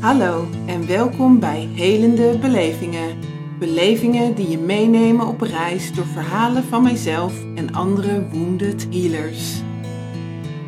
[0.00, 3.18] Hallo en welkom bij Helende Belevingen.
[3.58, 9.60] Belevingen die je meenemen op reis door verhalen van mijzelf en andere wounded healers.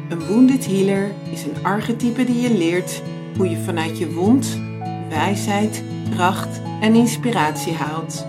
[0.08, 3.02] Een wounded healer is een archetype die je leert
[3.36, 4.60] hoe je vanuit je wond
[5.08, 5.82] wijsheid,
[6.14, 8.26] kracht en inspiratie haalt.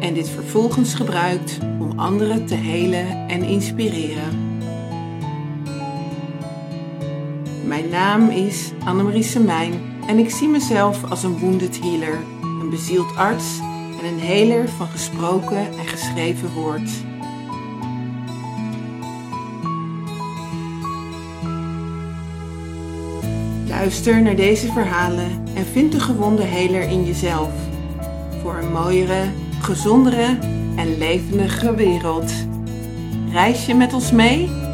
[0.00, 4.58] En dit vervolgens gebruikt om anderen te helen en inspireren.
[7.64, 13.16] Mijn naam is Annemarie Semijn en ik zie mezelf als een wounded healer, een bezield
[13.16, 13.58] arts
[14.00, 16.90] en een heler van gesproken en geschreven woord.
[23.68, 27.50] Luister naar deze verhalen en vind de gewonde heler in jezelf.
[28.42, 29.24] Voor een mooiere,
[29.60, 30.38] gezondere
[30.76, 32.32] en levendige wereld.
[33.32, 34.65] Reis je met ons mee?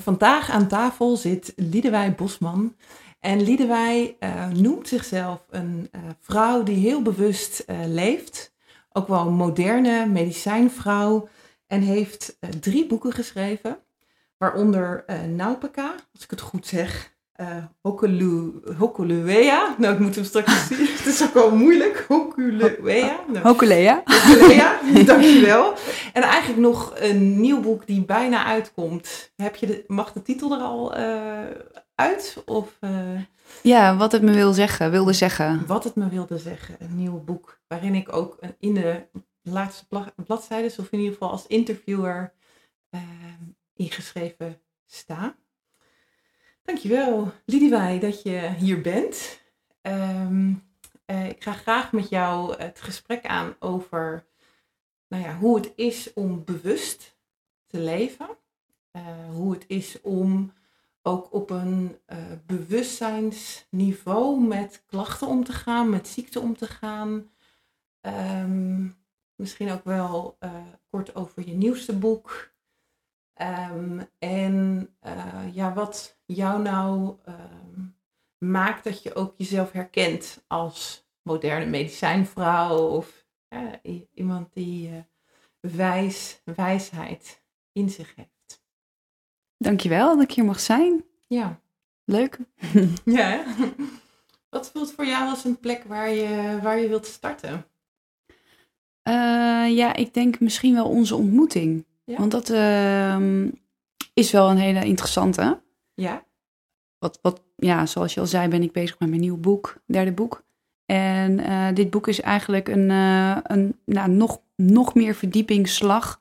[0.00, 2.76] Vandaag aan tafel zit Liedewij Bosman.
[3.20, 8.54] En Liedewij uh, noemt zichzelf een uh, vrouw die heel bewust uh, leeft.
[8.92, 11.28] Ook wel een moderne medicijnvrouw.
[11.66, 13.78] En heeft drie boeken geschreven.
[14.36, 17.16] Waaronder Naupaka, als ik het goed zeg.
[17.80, 19.74] Hokulu, Hokuluea.
[19.78, 20.86] Nou, ik moet hem straks zien.
[20.86, 22.04] het is ook wel moeilijk.
[22.08, 23.20] Hokuluea.
[23.26, 24.02] Nou, Hokulea.
[24.04, 25.74] Hokulea, dankjewel.
[26.12, 29.32] En eigenlijk nog een nieuw boek die bijna uitkomt.
[29.36, 30.94] Heb je de, mag de titel er al
[31.98, 32.42] uit?
[32.44, 33.20] Of, uh,
[33.62, 35.66] ja, wat het me wil zeggen, wilde zeggen.
[35.66, 36.76] Wat het me wilde zeggen.
[36.78, 39.08] Een nieuw boek waarin ik ook in de
[39.42, 42.32] laatste bladzijden, of in ieder geval als interviewer,
[42.90, 43.00] uh,
[43.74, 45.36] ingeschreven sta.
[46.68, 49.40] Dankjewel, Lidiwij, dat je hier bent.
[49.82, 50.62] Um,
[51.06, 54.26] uh, ik ga graag met jou het gesprek aan over
[55.08, 57.16] nou ja, hoe het is om bewust
[57.66, 58.28] te leven.
[59.30, 60.52] hoe het is om
[61.02, 67.30] ook op een uh, bewustzijnsniveau met klachten om te gaan, met ziekte om te gaan.
[68.00, 68.96] Um,
[69.34, 70.38] misschien ook wel
[70.90, 72.52] kort over je nieuwste boek.
[73.70, 74.88] Um, en
[75.52, 77.96] ja, wat jou nou um,
[78.38, 83.26] maakt dat je ook jezelf herkent als moderne medicijnvrouw of
[84.14, 85.04] iemand die
[85.60, 88.62] wijs, wijsheid in zich heeft.
[89.56, 91.04] Dankjewel dat ik hier mag zijn.
[91.26, 91.60] Ja.
[92.04, 92.38] Leuk.
[93.04, 93.44] ja.
[94.48, 97.66] Wat voelt voor jou als een plek waar je, waar je wilt starten?
[99.08, 101.86] Uh, ja, ik denk misschien wel onze ontmoeting.
[102.04, 102.16] Ja.
[102.16, 103.46] Want dat uh,
[104.14, 105.60] is wel een hele interessante.
[105.98, 106.24] Ja.
[106.98, 110.12] Wat, wat, ja, zoals je al zei, ben ik bezig met mijn nieuw boek, derde
[110.12, 110.42] boek.
[110.86, 112.90] En uh, dit boek is eigenlijk een,
[113.52, 116.20] een nou, nog, nog meer verdiepingsslag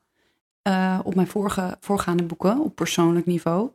[0.68, 3.70] uh, op mijn vorige, voorgaande boeken op persoonlijk niveau.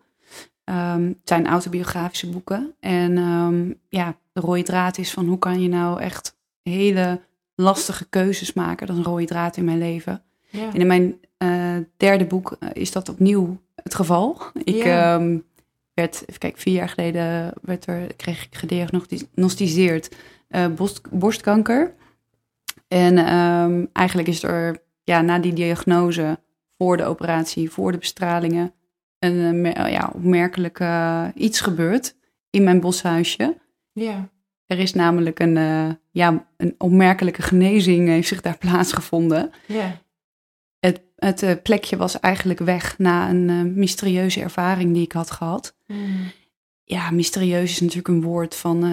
[0.64, 2.74] Um, het zijn autobiografische boeken.
[2.80, 7.20] En um, ja, de rode draad is van hoe kan je nou echt hele
[7.54, 8.86] lastige keuzes maken.
[8.86, 10.22] Dat is een rode draad in mijn leven.
[10.48, 10.72] Ja.
[10.72, 11.20] En in mijn
[11.96, 14.42] derde boek is dat opnieuw het geval.
[14.64, 15.14] Ik Ja.
[15.14, 15.44] um,
[16.02, 20.16] werd, even kijken, vier jaar geleden werd er, kreeg ik gediagnosticeerd
[20.50, 21.94] uh, borst, borstkanker.
[22.88, 26.38] En um, eigenlijk is er ja, na die diagnose
[26.78, 28.72] voor de operatie, voor de bestralingen,
[29.18, 32.16] een ja, opmerkelijk uh, iets gebeurd
[32.50, 33.56] in mijn boshuisje.
[33.92, 34.28] Ja.
[34.66, 39.50] Er is namelijk een, uh, ja, een opmerkelijke genezing heeft zich daar plaatsgevonden.
[39.66, 40.00] Ja.
[41.24, 45.74] Het, uh, plekje was eigenlijk weg na een mysterieuze ervaring die ik had gehad.
[45.86, 46.30] Mm.
[46.84, 48.84] Ja, mysterieus is natuurlijk een woord van,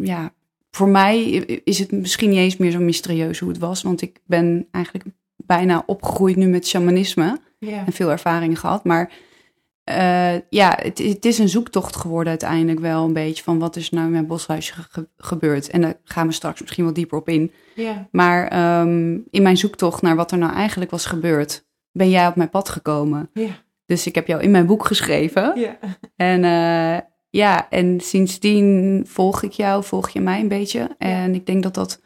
[0.00, 0.32] ja,
[0.70, 1.22] voor mij
[1.64, 5.04] is het misschien niet eens meer zo mysterieus hoe het was, want ik ben eigenlijk
[5.36, 7.40] bijna opgegroeid nu met shamanisme.
[7.58, 8.84] En veel ervaringen gehad.
[8.84, 9.12] Maar
[10.48, 13.42] ja, het, het, is een zoektocht geworden uiteindelijk wel een beetje.
[13.42, 15.68] Van wat is nou in mijn boshuisje ge gebeurd?
[15.68, 17.52] En daar gaan we straks misschien wel dieper op in.
[18.10, 21.63] Maar um, in mijn zoektocht naar wat er nou eigenlijk was gebeurd,
[21.94, 23.30] ben jij op mijn pad gekomen.
[23.32, 23.62] Ja.
[23.86, 25.60] Dus ik heb jou in mijn boek geschreven.
[25.60, 25.78] Ja.
[26.16, 27.00] En uh,
[27.30, 30.90] ja, en sindsdien volg ik jou, volg je mij een beetje.
[30.98, 32.00] En ik denk dat dat,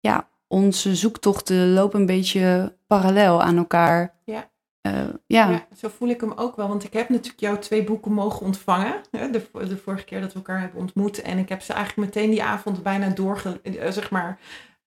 [0.00, 4.14] ja, onze zoektochten lopen een beetje parallel aan elkaar.
[4.24, 4.52] Ja.
[4.86, 4.92] Uh,
[5.26, 5.50] ja.
[5.50, 5.66] ja.
[5.76, 6.68] zo voel ik hem ook wel.
[6.68, 8.94] Want ik heb natuurlijk jouw twee boeken mogen ontvangen.
[9.10, 11.22] Hè, de, de, vorige keer dat we elkaar hebben ontmoet.
[11.22, 13.60] En ik heb ze eigenlijk meteen die avond bijna doorge...
[13.88, 14.38] zeg maar,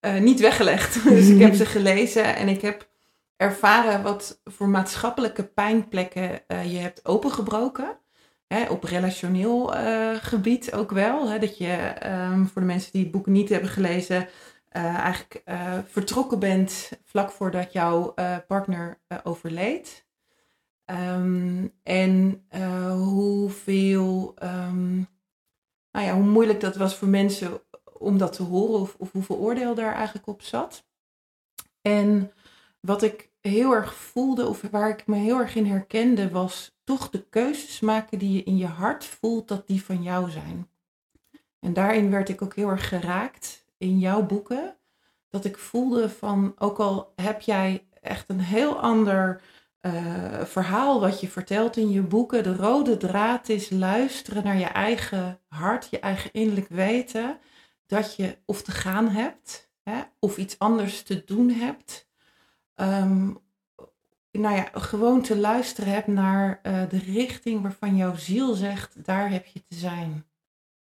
[0.02, 1.04] uh, niet weggelegd.
[1.10, 2.88] dus ik heb ze gelezen en ik heb
[3.38, 8.00] ervaren wat voor maatschappelijke pijnplekken uh, je hebt opengebroken.
[8.48, 9.68] Hè, op relationeel
[10.22, 11.30] gebied ook wel.
[11.30, 14.28] Hè, dat je, um, voor de mensen die het boek niet hebben gelezen
[14.72, 15.42] eigenlijk
[15.86, 18.14] vertrokken bent vlak voordat jouw
[18.48, 20.06] partner overleed.
[20.86, 22.46] Ehm, en
[22.98, 25.08] hoeveel, um,
[25.92, 27.62] nou ja, hoe moeilijk dat was voor mensen
[28.00, 30.86] om dat te horen of, of hoeveel oordeel daar eigenlijk op zat.
[31.82, 32.32] En
[32.80, 37.10] wat ik heel erg voelde, of waar ik me heel erg in herkende, was toch
[37.10, 40.70] de keuzes maken die je in je hart voelt dat die van jou zijn.
[41.60, 44.78] En daarin werd ik ook heel erg geraakt in jouw boeken.
[45.30, 49.42] Dat ik voelde van, ook al heb jij echt een heel ander
[49.82, 54.66] uh, verhaal wat je vertelt in je boeken, de rode draad is luisteren naar je
[54.66, 57.40] eigen hart, je eigen innerlijk weten,
[57.86, 62.07] dat je of te gaan hebt, hè, of iets anders te doen hebt.
[62.82, 63.38] Um,
[64.32, 69.32] nou ja, gewoon te luisteren hebt naar uh, de richting waarvan jouw ziel zegt, daar
[69.32, 70.26] heb je te zijn.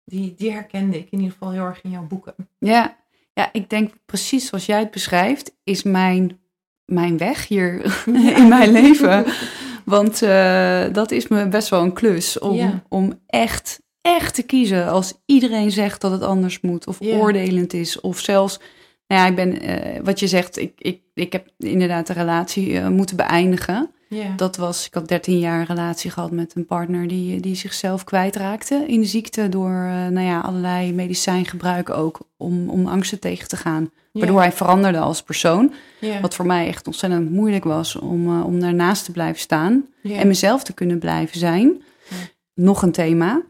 [0.05, 2.35] Die, die herkende ik in ieder geval heel erg in jouw boeken.
[2.59, 2.97] Ja,
[3.33, 6.41] ja ik denk precies zoals jij het beschrijft, is mijn,
[6.85, 8.03] mijn weg hier
[8.37, 9.25] in mijn leven.
[9.85, 12.83] Want uh, dat is me best wel een klus om, ja.
[12.89, 17.17] om echt, echt te kiezen als iedereen zegt dat het anders moet of ja.
[17.17, 18.61] oordelend is of zelfs
[19.07, 22.71] nou ja, ik ben, uh, wat je zegt, ik, ik, ik heb inderdaad de relatie
[22.71, 23.91] uh, moeten beëindigen.
[24.09, 24.37] Yeah.
[24.37, 28.05] Dat was, ik had 13 jaar een relatie gehad met een partner die, die zichzelf
[28.05, 33.49] kwijtraakte in de ziekte door uh, nou ja, allerlei medicijngebruik ook om, om angsten tegen
[33.49, 33.91] te gaan.
[34.13, 35.73] Waardoor hij veranderde als persoon.
[36.01, 36.21] Yeah.
[36.21, 40.65] Wat voor mij echt ontzettend moeilijk was om, om daarnaast te blijven staan en mezelf
[40.65, 41.83] te kunnen blijven zijn.
[42.55, 43.43] Nog een thema.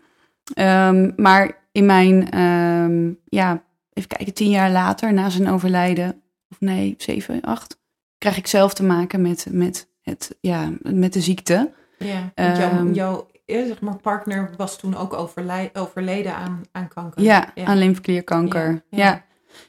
[0.55, 3.63] Um, maar in mijn um, ja,
[3.97, 7.79] even kijken, tien jaar later, na zijn overlijden, of nee, zeven, acht,
[8.19, 11.73] krijg ik zelf te maken met, met, het, ja, met de ziekte.
[11.99, 15.29] Ja, want jouw, um, jouw zeg maar, partner was toen ook
[15.73, 17.23] overleden aan, aan kanker.
[17.23, 17.65] Ja, ja.
[17.65, 18.85] aan lymfeklierkanker.
[18.91, 19.05] Ja, ja.
[19.05, 19.25] ja.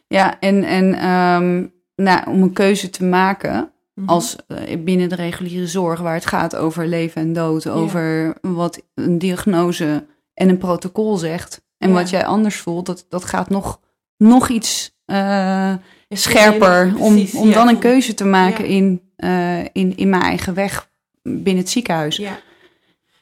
[0.07, 4.13] ja en, en um, nou, om een keuze te maken mm-hmm.
[4.13, 8.81] als uh, binnen de reguliere zorg, waar het gaat over leven en dood, over wat
[8.93, 11.65] een diagnose en een protocol zegt.
[11.77, 13.79] En wat jij anders voelt, dat, dat gaat nog
[14.17, 15.73] nog iets uh,
[16.09, 16.93] scherper.
[16.93, 18.69] Precies, om, om dan een keuze te maken ja.
[18.69, 20.89] in, uh, in, in mijn eigen weg
[21.21, 22.17] binnen het ziekenhuis.
[22.17, 22.39] Ja.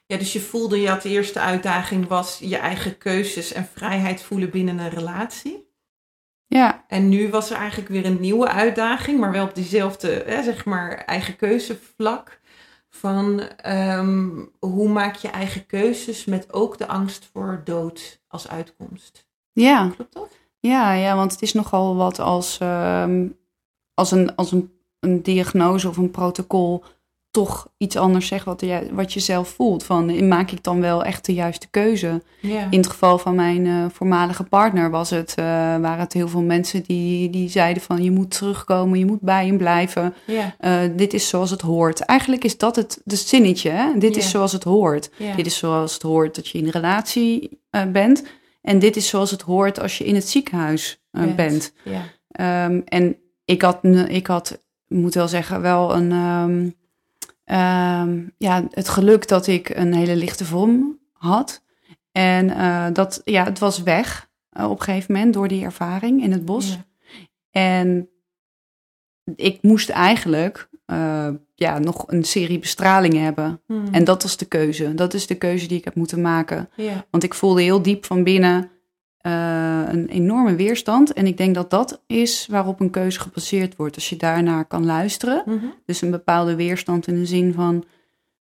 [0.05, 4.21] ja, dus je voelde, je had de eerste uitdaging was je eigen keuzes en vrijheid
[4.21, 5.63] voelen binnen een relatie.
[6.47, 6.83] Ja.
[6.87, 10.65] En nu was er eigenlijk weer een nieuwe uitdaging, maar wel op diezelfde, hè, zeg
[10.65, 12.39] maar, eigen keuzevlak.
[12.89, 19.27] Van um, hoe maak je eigen keuzes met ook de angst voor dood als uitkomst.
[19.51, 19.91] Ja.
[19.95, 20.37] Klopt dat?
[20.67, 23.37] Ja, ja, want het is nogal wat als, um,
[23.93, 26.83] als, een, als een, een diagnose of een protocol
[27.31, 29.83] toch iets anders zegt wat, je, wat je zelf voelt.
[29.83, 32.23] Van, maak ik dan wel echt de juiste keuze?
[32.41, 32.67] Ja.
[32.69, 35.45] In het geval van mijn uh, voormalige partner was het, uh,
[35.77, 39.45] waren het heel veel mensen die, die zeiden van je moet terugkomen, je moet bij
[39.45, 40.13] hem blijven.
[40.25, 40.55] Ja.
[40.61, 41.99] Uh, dit is zoals het hoort.
[41.99, 43.69] Eigenlijk is dat het de zinnetje.
[43.69, 43.97] Hè?
[43.97, 44.21] Dit Ja.
[44.21, 45.09] is zoals het hoort.
[45.35, 47.59] Dit is zoals het hoort dat je in een relatie
[47.91, 48.23] bent.
[48.65, 51.73] En dit is zoals het hoort als je in het ziekenhuis uh, bent.
[51.83, 52.65] Ja.
[52.65, 56.75] Um, en ik had, ik had, moet wel zeggen, wel een, um,
[57.57, 61.63] um, ja, het geluk dat ik een hele lichte vorm had.
[62.11, 66.23] En uh, dat, ja, het was weg uh, op een gegeven moment door die ervaring
[66.23, 66.69] in het bos.
[66.69, 66.85] Ja.
[67.51, 68.09] En
[69.35, 73.61] ik moest eigenlijk uh, ja, nog een serie bestralingen hebben.
[73.67, 73.87] Hmm.
[73.91, 74.93] En dat was de keuze.
[74.93, 76.69] Dat is de keuze die ik heb moeten maken.
[76.75, 77.05] Ja.
[77.09, 78.69] Want ik voelde heel diep van binnen
[79.21, 81.13] uh, een enorme weerstand.
[81.13, 83.95] En ik denk dat dat is waarop een keuze gebaseerd wordt.
[83.95, 85.43] Als je daarnaar kan luisteren.
[85.45, 85.73] Mm-hmm.
[85.85, 87.83] Dus een bepaalde weerstand in de zin van...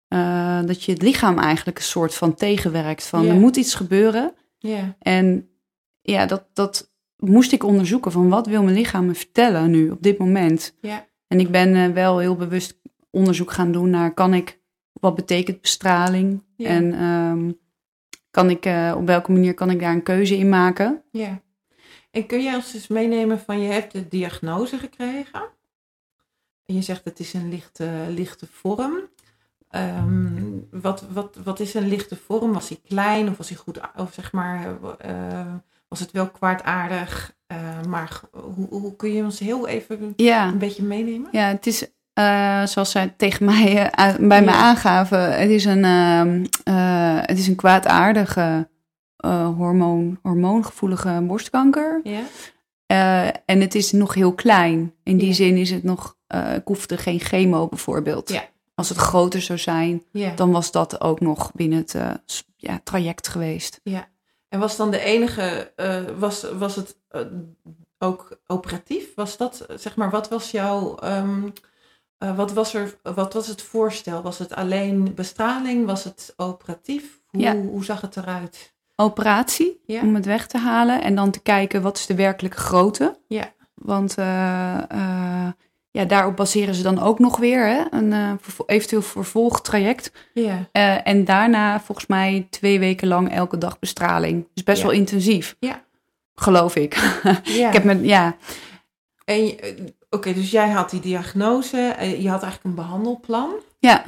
[0.08, 3.06] Uh, dat je het lichaam eigenlijk een soort van tegenwerkt.
[3.06, 4.32] Van er moet iets gebeuren.
[4.58, 4.96] Ja.
[4.98, 5.48] En
[6.00, 8.12] ja, dat, dat moest ik onderzoeken.
[8.12, 10.74] Van wat wil mijn lichaam me vertellen nu op dit moment?
[10.80, 11.08] Ja.
[11.30, 14.60] En ik ben uh, wel heel bewust onderzoek gaan doen naar kan ik,
[14.92, 16.44] wat betekent bestraling?
[16.56, 16.68] Ja.
[16.68, 17.58] En um,
[18.30, 21.02] kan ik, uh, op welke manier kan ik daar een keuze in maken?
[21.10, 21.40] Ja.
[22.10, 25.42] En kun je ons eens meenemen van je hebt de diagnose gekregen.
[26.66, 29.08] En je zegt het is een lichte, lichte vorm.
[29.70, 32.52] Um, wat, wat, wat is een lichte vorm?
[32.52, 35.54] Was hij klein of was hij goed, of zeg maar, uh,
[35.90, 37.34] was het wel kwaadaardig?
[37.52, 40.48] Uh, maar hoe, hoe kun je ons heel even ja.
[40.48, 41.28] een beetje meenemen?
[41.32, 41.86] Ja, het is
[42.18, 44.52] uh, zoals zij tegen mij uh, bij ja.
[44.52, 48.68] aangaven, het is een, uh, het is een kwaadaardige
[49.56, 52.00] hormoon, hormoongevoelige borstkanker.
[52.04, 52.22] Ja.
[53.44, 54.94] en het is nog heel klein.
[55.02, 55.34] In die ja.
[55.34, 56.16] zin is het nog,
[56.54, 58.28] ik hoefde geen chemo bijvoorbeeld.
[58.28, 58.44] Ja.
[58.74, 60.02] Als het groter zou zijn,
[60.34, 61.96] dan was dat ook nog binnen het
[62.56, 63.80] ja, traject geweest.
[63.82, 64.08] Ja.
[64.50, 67.20] En was dan de enige, uh, was, was het uh,
[67.98, 69.14] ook operatief?
[69.14, 71.52] Was dat, zeg maar, wat was jouw, um,
[72.18, 74.22] uh, wat, was er, wat was het voorstel?
[74.22, 75.86] Was het alleen bestraling?
[75.86, 77.20] Was het operatief?
[77.26, 77.56] Hoe, Ja.
[77.56, 78.74] hoe zag het eruit?
[78.96, 80.00] Operatie, Ja.
[80.02, 81.02] om het weg te halen.
[81.02, 83.18] En dan te kijken, wat is de werkelijke grootte?
[83.26, 83.52] Ja.
[83.74, 85.48] Want eh, eh,
[85.90, 90.12] ja, daarop baseren ze dan ook nog weer hè, een vervo- eventueel vervolgtraject.
[90.34, 94.46] Ja, Eh, en daarna volgens mij twee weken lang elke dag bestraling.
[94.54, 94.86] Dus best Ja.
[94.86, 95.56] wel intensief.
[95.58, 95.82] Ja.
[96.34, 96.94] Geloof ik.
[97.44, 97.66] ja.
[97.68, 98.36] ik heb met, ja,
[99.24, 99.74] En eh,
[100.10, 101.76] oké, dus jij had die diagnose,
[102.18, 103.50] je had eigenlijk een behandelplan.
[103.78, 104.04] ja,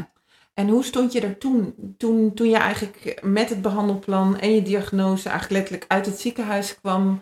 [0.55, 4.62] En hoe stond je er toen, toen, toen je eigenlijk met het behandelplan en je
[4.62, 7.21] diagnose eigenlijk letterlijk uit het ziekenhuis kwam?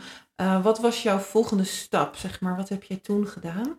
[0.62, 2.57] wat was jouw volgende stap, zeg maar?
[2.57, 3.79] Wat heb jij toen gedaan?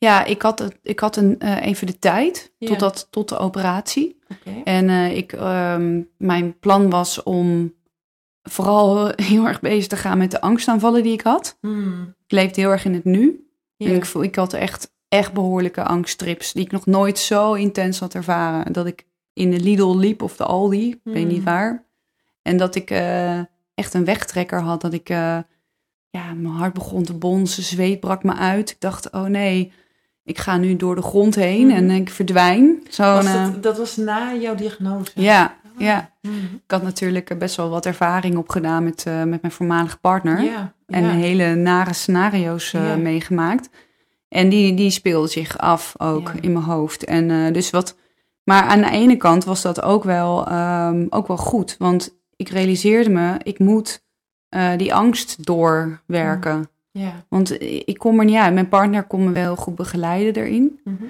[0.00, 2.66] Ja ik had, het, ik had een, eh, even de tijd Ja.
[2.68, 4.18] tot, dat, tot de operatie.
[4.64, 7.74] En eh, ik, ehm, mijn plan was om
[8.42, 11.56] vooral heel erg bezig te gaan met de angstaanvallen die ik had.
[11.60, 13.48] Hmm, Ik leefde heel erg in het nu.
[13.76, 13.86] ja.
[13.88, 17.98] En ik, voel, ik had echt, echt behoorlijke angsttrips die ik nog nooit zo intens
[17.98, 18.72] had ervaren.
[18.72, 21.44] Dat ik in de Lidl liep of de Aldi, ik weet niet Hmm.
[21.44, 21.84] waar.
[22.42, 23.38] En dat ik eh,
[23.74, 24.80] echt een wegtrekker had.
[24.80, 25.46] Dat ik, ja,
[26.34, 28.70] mijn hart begon te bonzen, zweet brak me uit.
[28.70, 29.72] Ik dacht, oh nee,
[30.30, 31.76] ik ga nu door de grond heen Mhm.
[31.76, 32.82] en ik verdwijn.
[32.88, 35.10] Zo'n, was eh, dat, dat was na jouw diagnose?
[35.14, 36.10] ja, ja.
[36.20, 36.60] Hmm.
[36.64, 40.42] Ik had natuurlijk best wel wat ervaring opgedaan met, eh, met mijn voormalige partner.
[40.42, 41.10] Ja, En ja.
[41.10, 42.96] hele nare scenario's eh, Ja.
[42.96, 43.68] meegemaakt.
[44.28, 47.04] En die, die speelde zich af ook in mijn hoofd.
[47.04, 47.96] En eh, dus wat.
[48.44, 51.76] Maar aan de ene kant was dat ook wel, ehm, ook wel goed.
[51.78, 54.02] Want ik realiseerde me, ik moet
[54.48, 56.68] eh, die angst doorwerken.
[56.90, 57.24] Ja.
[57.28, 58.54] Want ik kom er niet uit.
[58.54, 60.80] Mijn partner kon me wel goed begeleiden erin.
[60.84, 61.04] Mhm.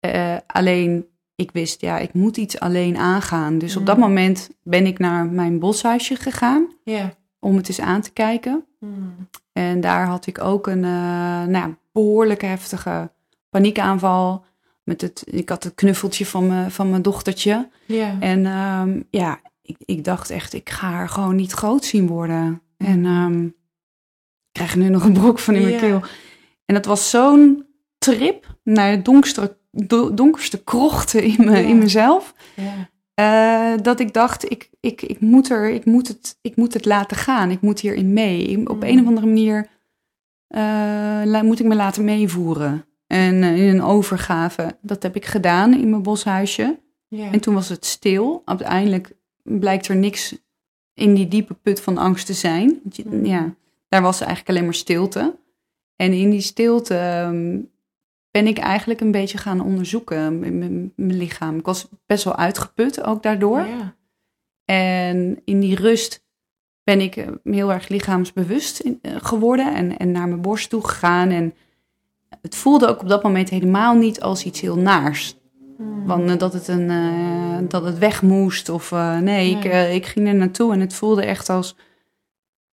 [0.00, 3.58] Eh, alleen, ik wist, ja, ik moet iets alleen aangaan.
[3.58, 7.14] Dus op dat moment ben ik naar mijn boshuisje gegaan Ja.
[7.40, 8.64] om het eens aan te kijken.
[8.78, 9.28] Hmm.
[9.52, 13.10] En daar had ik ook een eh, nou, behoorlijk heftige
[13.50, 14.44] paniekaanval.
[14.82, 17.68] Met het, ik had het knuffeltje van, me, van mijn dochtertje.
[17.86, 18.16] Ja.
[18.20, 22.62] En ehm, ja, ik, ik dacht echt, ik ga haar gewoon niet groot zien worden.
[22.76, 23.48] En ehm,
[24.54, 25.80] krijg nu nog een brok van in mijn Ja.
[25.80, 26.00] keel.
[26.64, 27.66] En dat was zo'n
[27.98, 31.56] trip naar de donkerste, do- donkerste krochten in, me, Ja.
[31.68, 32.34] in mezelf.
[32.56, 32.92] ja.
[33.14, 36.84] Eh, dat ik dacht, ik, ik, ik, moet er, ik, moet het, ik moet het
[36.84, 37.50] laten gaan.
[37.50, 38.42] Ik moet hierin mee.
[38.44, 38.82] Ik- Op Mm.
[38.82, 39.68] een of andere manier
[40.48, 42.84] eh, moet ik me laten meevoeren.
[43.06, 44.76] En eh, in een overgave.
[44.82, 46.78] Dat heb ik gedaan in mijn boshuisje.
[47.08, 47.30] ja.
[47.30, 48.42] En toen was het stil.
[48.44, 50.36] Uiteindelijk blijkt er niks
[50.94, 52.80] in die diepe put van angst te zijn.
[53.04, 53.24] Mm.
[53.24, 53.54] Ja,
[53.94, 55.38] daar was eigenlijk alleen maar stilte.
[55.96, 57.60] En in die stilte ehm,
[58.30, 60.58] ben ik eigenlijk een beetje gaan onderzoeken mijn
[60.96, 61.58] mijn lichaam.
[61.58, 63.58] Ik was best wel uitgeput ook daardoor.
[63.58, 63.94] Ja.
[64.64, 66.24] En in die rust
[66.84, 70.86] ben ik eh, heel erg lichaamsbewust in- eh, geworden en, en naar mijn borst toe
[70.86, 71.28] gegaan.
[71.30, 71.54] En
[72.42, 75.36] het voelde ook op dat moment helemaal niet als iets heel naars.
[75.76, 76.06] Hmm.
[76.06, 76.88] Want eh, dat het, een,
[77.68, 81.48] dat het weg moest of nee, ik, ik ging er naartoe en het voelde echt
[81.48, 81.76] als,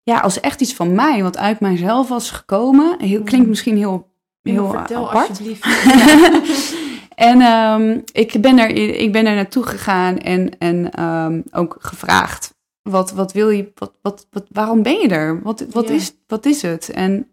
[0.06, 3.02] ja, als echt iets van mij, wat uit mijzelf was gekomen.
[3.02, 3.50] Heel, klinkt Mm.
[3.50, 4.10] misschien heel,
[4.42, 5.30] heel vertel apart.
[5.30, 5.66] alsjeblieft.
[7.16, 8.70] En ehm, ik, ben er,
[9.00, 13.94] ik ben er naartoe gegaan en, en ehm, ook gevraagd: wat, wat wil je, wat,
[14.02, 15.42] wat, wat, waarom ben je er?
[15.42, 16.90] Wat, wat, is, wat is het?
[16.90, 17.28] En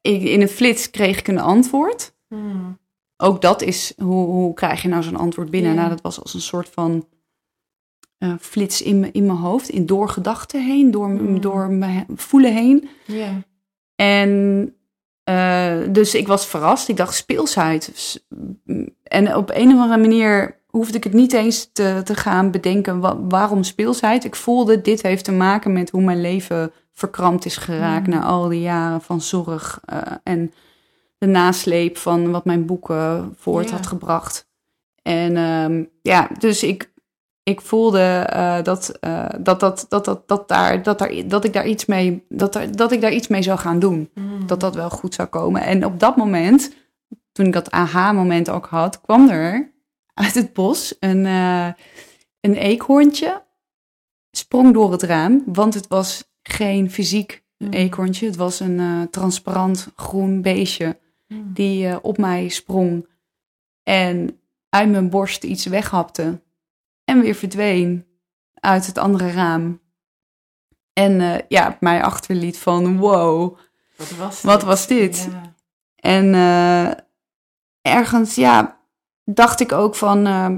[0.00, 2.14] ik, in een flits kreeg ik een antwoord.
[2.28, 2.78] Hmm.
[3.16, 5.74] Ook dat is, hoe, hoe krijg je nou zo'n antwoord binnen?
[5.74, 7.06] Nou, dat was als een soort van
[8.20, 11.40] eh, flits in, me- in mijn hoofd, in door gedachten heen, door, m- Mm.
[11.40, 12.88] door mijn voelen heen.
[13.94, 14.74] En
[15.24, 16.88] eh, dus ik was verrast.
[16.88, 18.22] Ik dacht speelsheid.
[19.02, 23.00] En op een of andere manier hoefde ik het niet eens te, te gaan bedenken
[23.00, 24.24] wa- waarom speelsheid.
[24.24, 28.12] Ik voelde dit heeft te maken met hoe mijn leven verkrampt is geraakt Mm.
[28.12, 30.52] na al die jaren van zorg eh, en
[31.18, 34.48] de nasleep van wat mijn boeken voort had gebracht.
[35.02, 36.92] En ehm, ja, dus ik,
[37.42, 41.52] ik voelde eh, dat, eh, dat, dat, dat, dat, dat, daar, dat, daar, dat ik
[41.52, 44.46] daar iets mee, dat, dat ik daar iets mee zou gaan doen Hmm.
[44.46, 45.62] dat dat wel goed zou komen.
[45.62, 46.74] En op dat moment,
[47.32, 49.72] toen ik dat aha-moment ook had, kwam er
[50.14, 51.68] uit het bos een, eh,
[52.40, 53.42] een eekhoorntje.
[54.30, 58.26] Sprong door het raam, want het was geen fysiek eekhoorntje.
[58.26, 61.50] Het was een transparant groen beestje Hmm.
[61.52, 63.06] die op mij sprong
[63.82, 66.40] en uit mijn borst iets weghapte
[67.10, 68.06] en weer verdween
[68.54, 69.80] uit het andere raam.
[70.92, 73.58] En eh, ja, mij achterliet van wow,
[73.96, 74.68] Wat was Wat dit?
[74.68, 75.28] was dit?
[75.30, 75.54] Ja.
[75.96, 76.92] En eh,
[77.94, 78.80] ergens, ja,
[79.24, 80.54] dacht ik ook van, eh,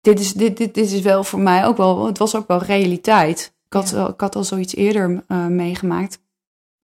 [0.00, 2.62] dit, is, dit, dit, dit is wel voor mij ook wel, het was ook wel
[2.62, 3.54] realiteit.
[3.66, 4.08] Ik had, Ja.
[4.08, 6.20] ik had al zoiets eerder meegemaakt.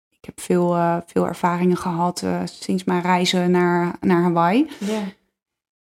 [0.09, 4.69] Ik heb veel, veel ervaringen gehad eh, sinds mijn reizen naar, naar Hawaii.
[4.79, 5.01] Ja.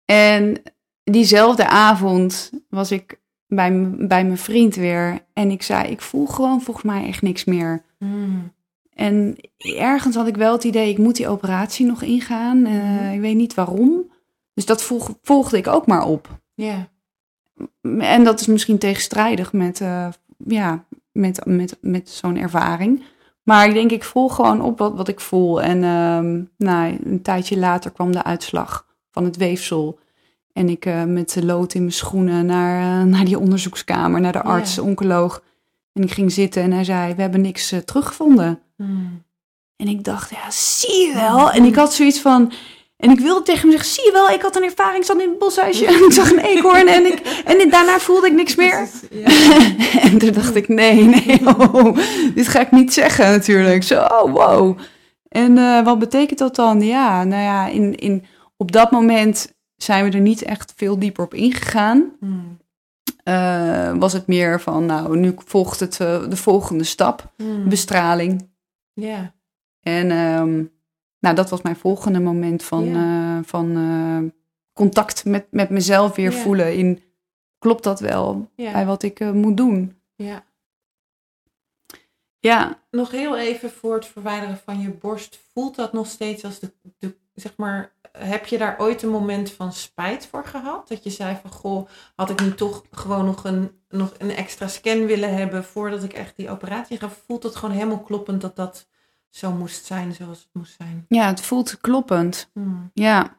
[0.05, 0.63] En
[1.11, 5.19] diezelfde avond was ik bij, bij mijn vriend weer.
[5.33, 7.83] En ik zei, ik voel gewoon volgens mij echt niks meer.
[7.99, 8.53] Mm.
[8.95, 9.37] En
[9.79, 12.65] ergens had ik wel het idee, ik moet die operatie nog ingaan.
[12.67, 13.13] Eh, Mhm.
[13.13, 14.11] Ik weet niet waarom.
[14.55, 16.29] Dus dat volg- volgde ik ook maar op.
[16.55, 16.89] Ja.
[17.99, 20.09] En dat is misschien tegenstrijdig met, eh,
[20.47, 23.03] ja, met, met, met zo'n ervaring.
[23.43, 25.63] Maar ik denk, ik voel gewoon op wat, wat ik voel.
[25.63, 29.99] En ehm, nou, een tijdje later kwam de uitslag van het weefsel.
[30.59, 34.33] En ik eh, met de lood in mijn schoenen naar, eh, naar die onderzoekskamer, naar
[34.33, 34.83] de arts, Ja.
[34.83, 35.43] oncoloog.
[35.93, 38.61] En ik ging zitten en hij zei, we hebben niks eh, teruggevonden.
[38.77, 39.25] Mm.
[39.77, 41.51] En ik dacht, ja, zie je wel.
[41.51, 42.53] En ik had zoiets van...
[42.97, 45.21] En ik wilde tegen hem zeggen, zie je wel, ik had een ervaring, ik zat
[45.21, 48.55] in het boshuisje en ik zag een eekhoorn en, ik, en daarna voelde ik niks
[48.55, 48.89] meer.
[49.11, 49.29] Ja.
[50.11, 51.99] en toen dacht ik, nee, nee, oh,
[52.35, 53.83] dit ga ik niet zeggen natuurlijk.
[53.83, 54.79] Zo, oh, wow.
[55.29, 56.81] En wat betekent dat dan?
[56.81, 58.25] Ja, nou ja, in, in,
[58.57, 62.13] op dat moment zijn we er niet echt veel dieper op ingegaan.
[62.21, 62.59] Mm.
[63.25, 67.69] Eh, was het meer van, nou, nu volgt het eh, de volgende stap, Mm.
[67.69, 68.49] bestraling.
[68.93, 69.35] Ja.
[69.81, 70.65] En ehm,
[71.19, 74.33] nou, dat was mijn volgende moment van, eh, van
[74.73, 76.77] contact met, met mezelf weer voelen.
[76.77, 77.03] In,
[77.59, 79.97] klopt dat wel bij wat ik moet doen?
[80.17, 80.47] ja.
[82.41, 85.39] Ja, Nog heel even voor het verwijderen van je borst.
[85.53, 89.53] Voelt dat nog steeds als de, de zeg maar, heb je daar ooit een moment
[89.53, 90.89] van spijt voor gehad?
[90.89, 94.69] Dat je zei van, goh, had ik nu toch gewoon nog een, nog een extra
[94.69, 97.09] scan willen hebben voordat ik echt die operatie ga?
[97.27, 98.87] Voelt het gewoon helemaal kloppend dat dat
[99.31, 101.05] zo moest zijn zoals het moest zijn?
[101.09, 102.51] ja, het voelt kloppend.
[102.53, 102.91] Hmm.
[102.95, 103.37] Ja,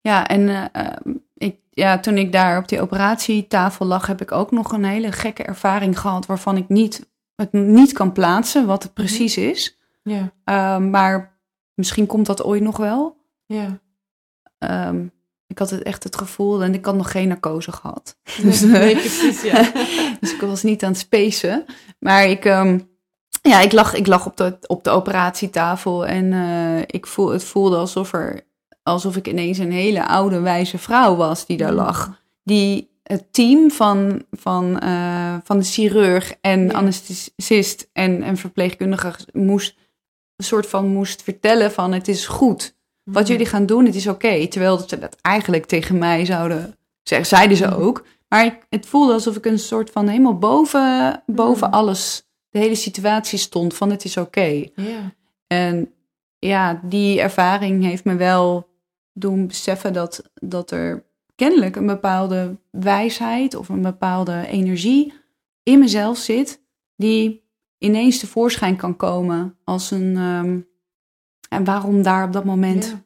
[0.00, 4.32] ja en eh, ehm, ik, ja, toen ik daar op die operatietafel lag, heb ik
[4.32, 8.82] ook nog een hele gekke ervaring gehad waarvan ik niet, het niet kan plaatsen wat
[8.82, 9.78] het precies is.
[10.02, 11.38] Ja, Ehm, maar
[11.74, 13.16] misschien komt dat ooit nog wel.
[13.46, 13.82] ja.
[14.68, 15.06] Ehm,
[15.46, 18.16] ik had het echt het gevoel, en ik had nog geen narcose gehad.
[18.42, 19.70] Dus, nee, eh, precies, ja.
[20.20, 21.64] dus ik was niet aan het spacen.
[21.98, 22.78] Maar ik, ehm,
[23.42, 27.44] ja, ik lag, ik lag op, de, op de operatietafel en eh, ik voel, het
[27.44, 28.40] voelde alsof, er,
[28.82, 31.76] alsof ik ineens een hele oude, wijze vrouw was die daar Mm.
[31.76, 32.20] lag.
[32.42, 36.72] Die het team van, van, eh, van de chirurg en Ja.
[36.72, 39.76] anesthesist en, en verpleegkundige moest
[40.36, 42.76] een soort van moest vertellen van het is goed.
[43.04, 43.32] Wat Hmm.
[43.32, 44.46] jullie gaan doen, het is oké.
[44.48, 47.80] Terwijl ze dat eigenlijk tegen mij zouden zeggen, zeiden ze Mhm.
[47.80, 48.06] ook.
[48.28, 51.76] Maar ik, het voelde alsof ik een soort van helemaal boven, boven Mhm.
[51.76, 54.64] alles, de hele situatie stond van het is oké.
[54.74, 55.12] Ja,
[55.46, 55.92] En
[56.38, 58.68] ja, die ervaring heeft me wel
[59.12, 65.12] doen beseffen dat, dat er kennelijk een bepaalde wijsheid of een bepaalde energie
[65.62, 66.62] in mezelf zit,
[66.96, 67.42] die
[67.78, 70.16] ineens tevoorschijn kan komen als een.
[70.16, 70.60] ehm,
[71.48, 73.02] en waarom daar op dat moment ja,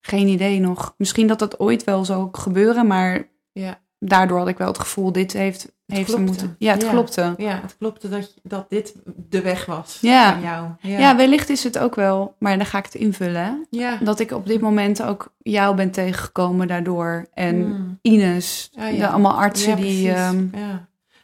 [0.00, 0.94] geen idee nog.
[0.96, 3.78] Misschien dat dat ooit wel zou gebeuren, maar ja.
[3.98, 6.24] daardoor had ik wel het gevoel, dit heeft, heeft klopte.
[6.24, 6.56] moeten.
[6.58, 6.90] Ja, het Ja.
[6.90, 7.34] klopte.
[7.36, 10.32] Ja, het klopte dat, dat dit de weg was Ja.
[10.32, 10.68] van jou.
[10.80, 10.98] Ja.
[10.98, 11.16] Ja.
[11.16, 13.42] wellicht is het ook wel, maar dan ga ik het invullen.
[13.42, 13.52] hè.
[13.78, 13.96] ja.
[14.02, 17.26] Dat ik op dit moment ook jou ben tegengekomen daardoor.
[17.34, 17.98] En Hmm.
[18.02, 20.12] Ines, Ah, de, allemaal artsen die...
[20.12, 20.44] ehm.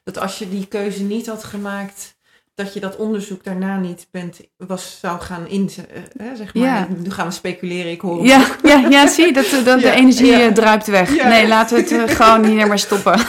[0.04, 2.16] Dat als je die keuze niet had gemaakt,
[2.58, 6.04] dat je dat onderzoek daarna niet bent, was, zou gaan inzetten.
[6.16, 6.64] eh, zeg maar.
[6.64, 6.88] Ja.
[6.96, 10.40] Nu gaan we speculeren, ik hoor ja, ja, ja, zie dat, dat de energie ja.
[10.40, 11.24] eh, druipt weg.
[11.24, 13.20] Nee, laten we het eh, gewoon hier maar stoppen.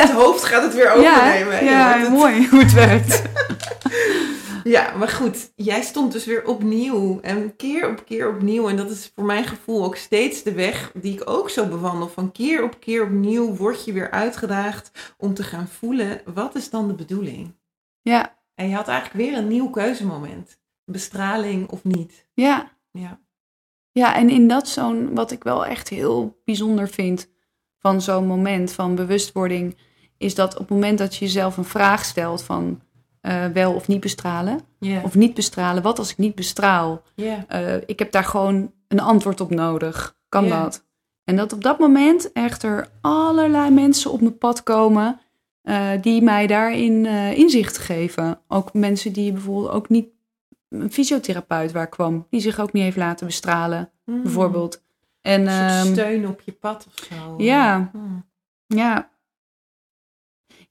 [0.00, 1.64] Het hoofd gaat het weer overnemen.
[1.64, 3.22] Ja mooi hoe het werkt.
[4.68, 8.68] Ja, maar goed, jij stond dus weer opnieuw en keer op keer opnieuw.
[8.68, 12.08] En dat is voor mijn gevoel ook steeds de weg die ik ook zo bewandel.
[12.08, 16.70] Van keer op keer opnieuw word je weer uitgedaagd om te gaan voelen, wat is
[16.70, 17.54] dan de bedoeling?
[18.02, 20.60] Ja, En je had eigenlijk weer een nieuw keuzemoment.
[20.84, 22.26] Bestraling of niet.
[22.34, 22.76] ja.
[22.90, 23.20] Ja.
[23.92, 27.28] Ja, en in dat zo'n, wat ik wel echt heel bijzonder vind
[27.78, 29.76] van zo'n moment van bewustwording,
[30.18, 32.80] is dat op het moment dat je jezelf een vraag stelt van
[33.20, 34.60] eh, wel of niet bestralen,
[35.04, 37.02] of niet bestralen, wat als ik niet bestraal?
[37.48, 40.16] Eh, ik heb daar gewoon een antwoord op nodig.
[40.28, 40.84] Kan dat?
[41.24, 45.20] En dat op dat moment echt er allerlei mensen op mijn pad komen
[45.62, 48.40] eh, die mij daarin inzicht geven.
[48.48, 50.08] Ook mensen die bijvoorbeeld ook niet,
[50.68, 54.22] een fysiotherapeut waar kwam, die zich ook niet heeft laten bestralen Hmm.
[54.22, 54.82] bijvoorbeeld.
[55.20, 57.34] En Een soort ehm, steun op je pad of zo.
[57.38, 57.88] ja.
[57.92, 58.26] Hmm.
[58.66, 59.08] ja.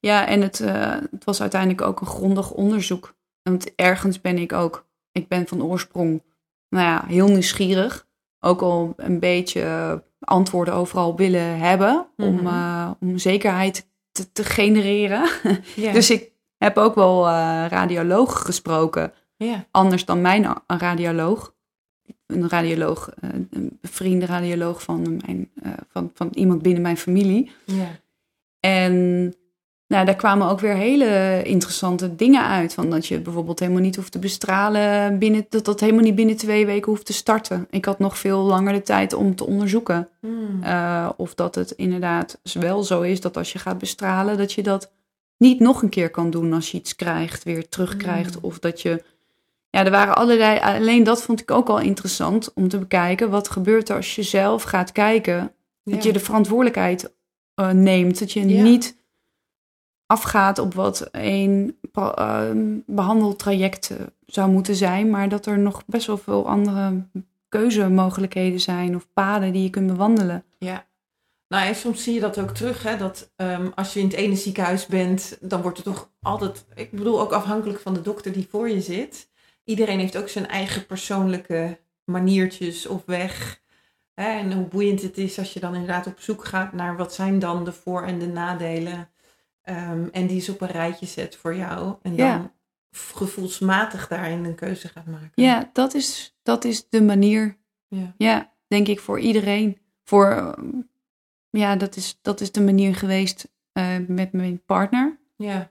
[0.08, 3.16] Ja, en het, eh, het was uiteindelijk ook een grondig onderzoek.
[3.44, 6.24] Want ergens ben ik ook, ik ben van oorsprong,
[6.70, 8.08] nou ja, heel nieuwsgierig.
[8.40, 12.48] Ook al een beetje antwoorden overal willen hebben om, Mhm.
[12.48, 15.30] eh, om zekerheid te, te genereren.
[15.92, 19.14] Dus ik heb ook wel eh radiologen gesproken.
[19.72, 21.56] Anders dan mijn radioloog.
[22.26, 27.52] Een radioloog, eh, een bevriende radioloog van, mijn, eh, van, van iemand binnen mijn familie.
[28.60, 29.34] En
[29.88, 32.74] nou, daar kwamen ook weer hele interessante dingen uit.
[32.74, 35.18] Van dat je bijvoorbeeld helemaal niet hoeft te bestralen.
[35.20, 37.68] Binnen, dat dat helemaal niet binnen twee weken hoeft te starten.
[37.70, 40.10] Ik had nog veel langer de tijd om te onderzoeken.
[40.20, 40.64] Hmm.
[40.64, 44.64] eh, of dat het inderdaad wel zo is dat als je gaat bestralen, dat je
[44.64, 44.92] dat
[45.38, 48.36] niet nog een keer kan doen als je iets krijgt, weer terugkrijgt.
[48.36, 48.44] Mm.
[48.44, 49.04] Of dat je.
[49.70, 50.60] Ja, er waren allerlei.
[50.60, 53.30] Alleen dat vond ik ook al interessant om te bekijken.
[53.30, 55.52] Wat gebeurt er als je zelf gaat kijken?
[55.84, 57.14] Dat je de verantwoordelijkheid
[57.56, 58.20] eh, neemt.
[58.20, 58.64] Dat je Ja.
[58.64, 58.96] niet
[60.08, 65.10] afgaat op wat een ehm, behandeltraject eh, zou moeten zijn.
[65.10, 67.04] Maar dat er nog best wel veel andere
[67.50, 68.96] keuzemogelijkheden zijn.
[68.96, 70.44] Of paden die je kunt bewandelen.
[70.60, 70.86] Ja.
[71.48, 74.16] Nou, en soms zie je dat ook terug, hè, dat ehm, als je in het
[74.16, 78.32] ene ziekenhuis bent, dan wordt het toch altijd, ik bedoel ook afhankelijk van de dokter
[78.32, 79.30] die voor je zit.
[79.64, 83.62] Iedereen heeft ook zijn eigen persoonlijke maniertjes of weg.
[84.14, 87.14] Hè, en hoe boeiend het is als je dan inderdaad op zoek gaat naar wat
[87.14, 89.10] zijn dan de voor- en de nadelen.
[89.68, 91.96] Ehm, en die is op een rijtje zet voor jou.
[92.02, 92.52] En dan Ja.
[92.92, 95.32] gevoelsmatig daarin een keuze gaat maken.
[95.34, 97.58] Ja, dat is, dat is de manier.
[97.88, 98.14] Ja.
[98.18, 99.78] Ja, denk ik voor iedereen.
[100.04, 100.54] Voor, eh,
[101.50, 105.18] ja, dat is, dat is de manier geweest eh, met mijn partner.
[105.36, 105.70] Ja.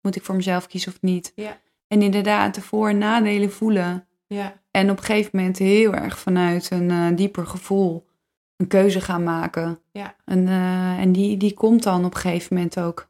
[0.00, 1.32] Moet ik voor mezelf kiezen of niet?
[1.34, 1.58] Ja.
[1.88, 4.06] En inderdaad, de voor- en nadelen voelen.
[4.26, 4.60] Ja.
[4.70, 8.08] En op een gegeven moment heel erg vanuit een eh, dieper gevoel
[8.56, 9.78] een keuze gaan maken.
[9.92, 10.16] Ja.
[10.24, 13.08] En, eh, en die, die komt dan op een gegeven moment ook.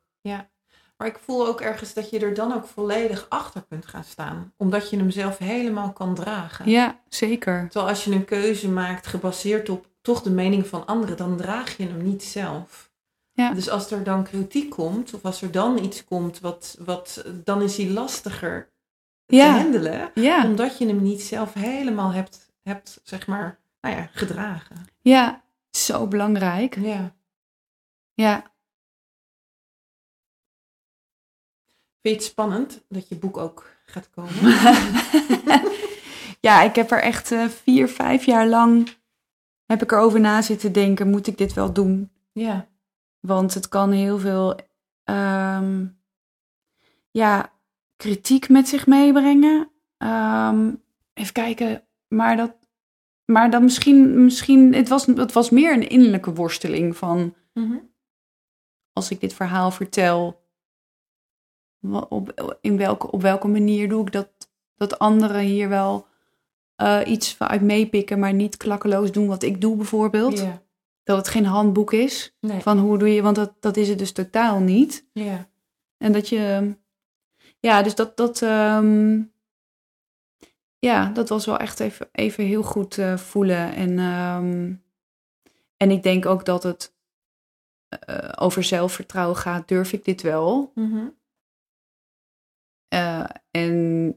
[1.00, 4.52] Maar ik voel ook ergens dat je er dan ook volledig achter kunt gaan staan.
[4.56, 6.70] Omdat je hem zelf helemaal kan dragen.
[6.70, 7.62] Ja, zeker.
[7.68, 11.76] Terwijl als je een keuze maakt gebaseerd op toch de mening van anderen, dan draag
[11.76, 12.90] je hem niet zelf.
[13.32, 13.52] Ja.
[13.52, 17.62] Dus als er dan kritiek komt, of als er dan iets komt, wat, wat, dan
[17.62, 18.70] is die lastiger
[19.26, 19.56] te Ja.
[19.58, 20.10] handelen.
[20.14, 24.76] Ja, Omdat je hem niet zelf helemaal hebt, hebt zeg maar, nou ja, gedragen.
[25.00, 26.76] ja, zo belangrijk.
[26.78, 27.14] Ja.
[28.14, 28.42] Ja,
[32.02, 34.34] Vind je het spannend dat je boek ook gaat komen?
[36.48, 38.88] ja, ik heb er echt eh, vier, vijf jaar lang
[39.66, 42.10] heb ik erover na zitten denken, moet ik dit wel doen?
[42.32, 42.68] ja.
[43.20, 44.56] Want het kan heel veel
[45.04, 45.86] ehm,
[47.10, 47.52] ja,
[47.96, 49.70] kritiek met zich meebrengen.
[49.96, 50.70] Ehm,
[51.14, 52.52] even kijken, maar dat,
[53.24, 57.76] maar dan misschien, misschien het, was, het was meer een innerlijke worsteling van Mhm.
[58.92, 60.39] als ik dit verhaal vertel,
[62.08, 64.28] op, in welke, op welke manier doe ik dat,
[64.76, 66.06] dat anderen hier wel
[66.76, 70.38] eh, iets uit meepikken, maar niet klakkeloos doen wat ik doe bijvoorbeeld.
[71.02, 72.60] Dat het geen handboek is Nee.
[72.60, 75.06] van hoe doe je, want dat, dat is het dus totaal niet.
[75.96, 76.74] En dat je,
[77.58, 79.20] ja, dus dat, dat, ehm,
[80.78, 83.74] ja, dat was wel echt even, even heel goed eh, voelen.
[83.74, 84.72] En, ehm,
[85.76, 86.94] en ik denk ook dat het
[87.88, 89.68] eh, over zelfvertrouwen gaat.
[89.68, 90.72] Durf ik dit wel?
[90.74, 91.06] Mhm.
[92.90, 94.16] Eh, en,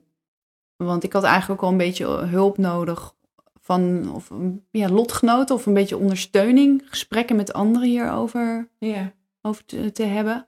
[0.76, 3.16] want ik had eigenlijk ook al een beetje hulp nodig
[3.60, 4.32] van of,
[4.72, 9.14] ja, lotgenoten of een beetje ondersteuning, gesprekken met anderen hierover Ja.
[9.42, 10.48] over te, te hebben.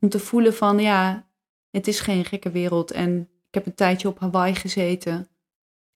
[0.00, 1.26] Om te voelen van ja,
[1.70, 2.90] het is geen gekke wereld.
[2.90, 5.28] En ik heb een tijdje op Hawaii gezeten.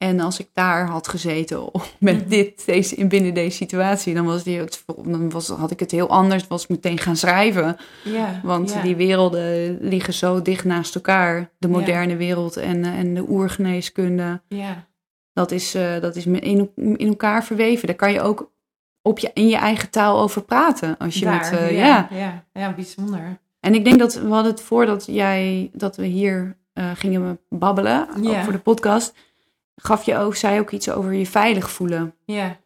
[0.02, 2.28] En als ik daar had gezeten met Mhm.
[2.28, 4.62] dit, deze, in binnen deze situatie, dan, was die,
[5.04, 6.46] dan was, had ik het heel anders.
[6.46, 7.76] Was ik meteen gaan schrijven.
[8.04, 8.40] Ja.
[8.42, 8.82] Want ja.
[8.82, 11.50] die werelden liggen zo dicht naast elkaar.
[11.58, 11.72] De Ja.
[11.74, 14.40] moderne wereld en, eh, en de oergeneeskunde.
[14.48, 14.86] Ja.
[15.32, 17.86] Dat is, eh, dat is in, in elkaar verweven.
[17.86, 18.50] Daar kan je ook
[19.02, 20.96] op je, in je eigen taal over praten.
[20.98, 22.08] Als je Daar, met, eh, ja.
[22.10, 22.18] ja.
[22.18, 22.44] Ja.
[22.52, 23.38] ja, bijzonder.
[23.60, 26.58] En ik denk dat we hadden het voordat jij, dat we hier
[26.94, 28.08] gingen babbelen,
[28.44, 29.14] voor de podcast,
[29.82, 32.14] gaf je ook, zei ook iets over je veilig voelen.
[32.24, 32.56] Ja.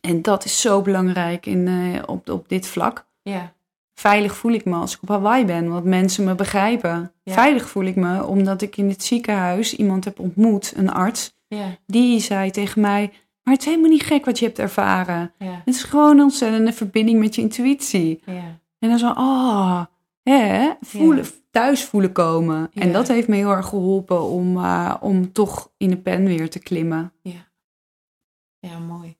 [0.00, 3.06] En dat is zo belangrijk in, eh, op, op dit vlak.
[3.22, 3.52] Ja.
[3.94, 7.12] Veilig voel ik me als ik op Hawaii ben, want mensen me begrijpen.
[7.22, 7.32] Ja.
[7.32, 11.76] Veilig voel ik me omdat ik in het ziekenhuis iemand heb ontmoet, een arts, Ja.
[11.86, 15.32] die zei tegen mij, maar het is helemaal niet gek wat je hebt ervaren.
[15.38, 15.62] Ja.
[15.64, 18.22] Het is gewoon een ontzettende verbinding met je intuïtie.
[18.26, 18.58] Ja.
[18.78, 19.82] En dan zo, oh,
[20.22, 22.70] hè, voelen, thuis voelen komen.
[22.72, 26.50] En dat heeft me heel erg geholpen om, eh, om toch in de pen weer
[26.50, 27.12] te klimmen.
[27.22, 27.50] Ja.
[28.58, 29.16] Ja, mooi.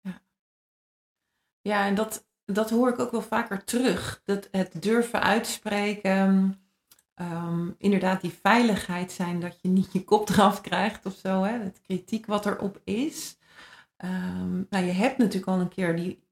[0.00, 0.20] Ja.
[1.60, 4.22] Ja, en dat, dat hoor ik ook wel vaker terug.
[4.24, 6.60] Dat het durven uitspreken,
[7.14, 11.42] ehm, inderdaad die veiligheid zijn dat je niet je kop eraf krijgt of zo.
[11.42, 11.58] Hè?
[11.58, 13.38] Het kritiek wat erop is.
[13.96, 16.24] Ehm, nou, je hebt natuurlijk al een keer die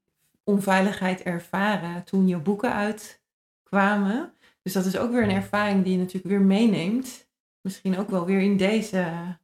[0.43, 4.33] onveiligheid ervaren toen je boeken uitkwamen.
[4.65, 7.27] Dus dat is ook weer een ervaring die je natuurlijk weer meeneemt.
[7.61, 9.37] Misschien ook wel weer in deze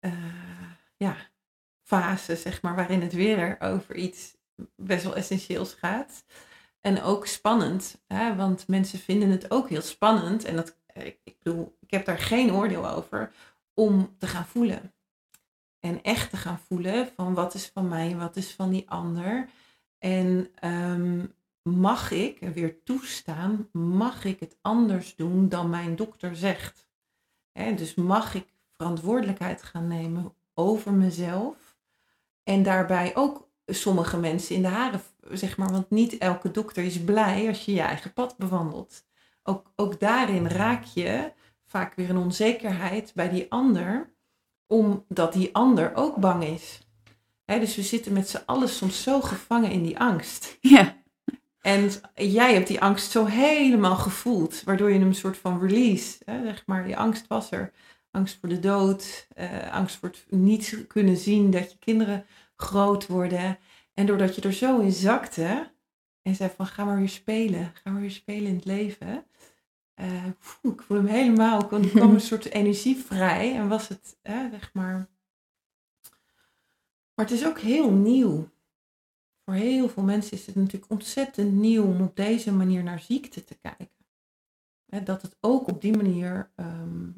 [0.00, 0.12] uh,
[0.96, 1.16] ja,
[1.82, 4.36] fase, zeg maar, waarin het weer over iets
[4.76, 6.24] best wel essentieels gaat.
[6.80, 8.36] En ook spannend, hè?
[8.36, 10.44] want mensen vinden het ook heel spannend.
[10.44, 10.76] En dat,
[11.22, 13.32] ik bedoel, ik heb daar geen oordeel over
[13.74, 14.94] om te gaan voelen.
[15.80, 18.90] En echt te gaan voelen van wat is van mij en wat is van die
[18.90, 19.48] ander.
[19.98, 21.24] En ehm,
[21.62, 26.88] mag ik, weer toestaan, mag ik het anders doen dan mijn dokter zegt.
[27.52, 31.76] dus mag ik verantwoordelijkheid gaan nemen over mezelf.
[32.42, 37.04] En daarbij ook sommige mensen in de haren, zeg maar, want niet elke dokter is
[37.04, 39.04] blij als je je eigen pad bewandelt.
[39.42, 41.32] Ook, ook daarin raak je
[41.66, 44.14] vaak weer een onzekerheid bij die ander,
[44.66, 46.80] omdat die ander ook bang is.
[47.44, 50.56] dus we zitten met z'n allen soms zo gevangen in die angst.
[50.60, 51.01] Ja.
[51.62, 56.44] En jij hebt die angst zo helemaal gevoeld, waardoor je een soort van release, hè,
[56.44, 57.72] zeg maar, die angst was er.
[58.10, 63.06] Angst voor de dood, uh, angst voor het niet kunnen zien dat je kinderen groot
[63.06, 63.58] worden.
[63.94, 65.70] En doordat je er zo in zakte
[66.22, 69.24] en zei van ga maar weer spelen, ga maar weer spelen in het leven.
[70.00, 70.26] Uh,
[70.62, 75.08] ik voel hem helemaal, er kwam een soort energie vrij en was het, zeg maar.
[77.14, 78.48] Maar het is ook heel nieuw.
[79.52, 83.44] Voor heel veel mensen is het natuurlijk ontzettend nieuw om op deze manier naar ziekte
[83.44, 85.04] te kijken.
[85.04, 87.10] dat het ook op die manier ehm,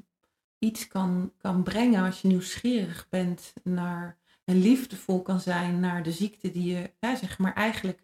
[0.59, 6.13] iets kan, kan brengen als je nieuwsgierig bent naar en liefdevol kan zijn naar de
[6.13, 8.03] ziekte die je, zeg maar, eigenlijk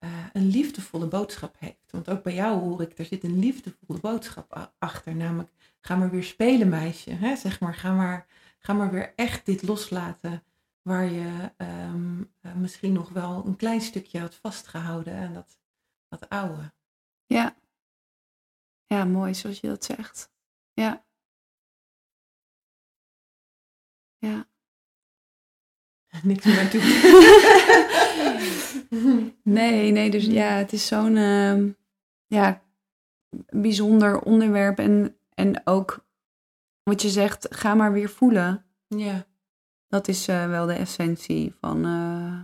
[0.00, 1.90] uh, een liefdevolle boodschap heeft.
[1.90, 5.14] Want ook bij jou hoor ik, er zit een liefdevolle boodschap achter.
[5.16, 7.36] Namelijk, ga maar weer spelen, meisje.
[7.36, 8.26] Zeg maar, ga maar,
[8.58, 10.42] ga maar weer echt dit loslaten.
[10.82, 15.14] Waar je um, uh, misschien nog wel een klein stukje had vastgehouden.
[15.14, 15.58] En dat,
[16.08, 16.72] dat oude.
[17.26, 17.56] Ja.
[18.86, 20.32] Ja, mooi zoals je dat zegt.
[20.72, 21.04] Ja.
[24.18, 24.48] Ja.
[26.22, 26.82] niks meer toe.
[29.42, 31.72] nee, nee, dus ja, het is zo'n uh,
[32.26, 32.62] ja,
[33.48, 34.78] bijzonder onderwerp.
[34.78, 36.04] En, en ook
[36.82, 38.64] wat je zegt, ga maar weer voelen.
[38.86, 39.26] Ja.
[39.90, 42.40] Dat is uh, wel de essentie van, uh,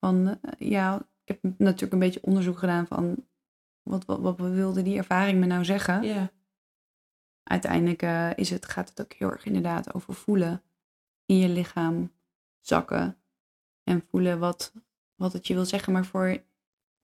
[0.00, 3.24] van uh, ja, ik heb natuurlijk een beetje onderzoek gedaan van
[3.82, 6.02] wat, wat, wat wilde die ervaring me nou zeggen.
[6.02, 6.30] Ja.
[7.42, 8.02] Uiteindelijk
[8.38, 10.62] is het, gaat het ook heel erg inderdaad over voelen
[11.26, 12.12] in je lichaam
[12.60, 13.16] zakken
[13.84, 14.72] en voelen wat,
[15.14, 15.92] wat het je wil zeggen.
[15.92, 16.44] Maar voor, ik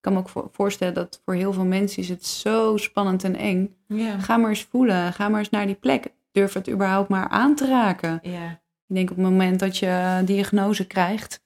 [0.00, 3.76] kan me ook voorstellen dat voor heel veel mensen is het zo spannend en eng.
[3.86, 4.18] Ja.
[4.18, 6.12] Ga maar eens voelen, ga maar eens naar die plek.
[6.32, 8.18] Durf het überhaupt maar aan te raken.
[8.22, 8.60] Ja.
[8.88, 11.42] Ik denk op het moment dat je diagnose krijgt,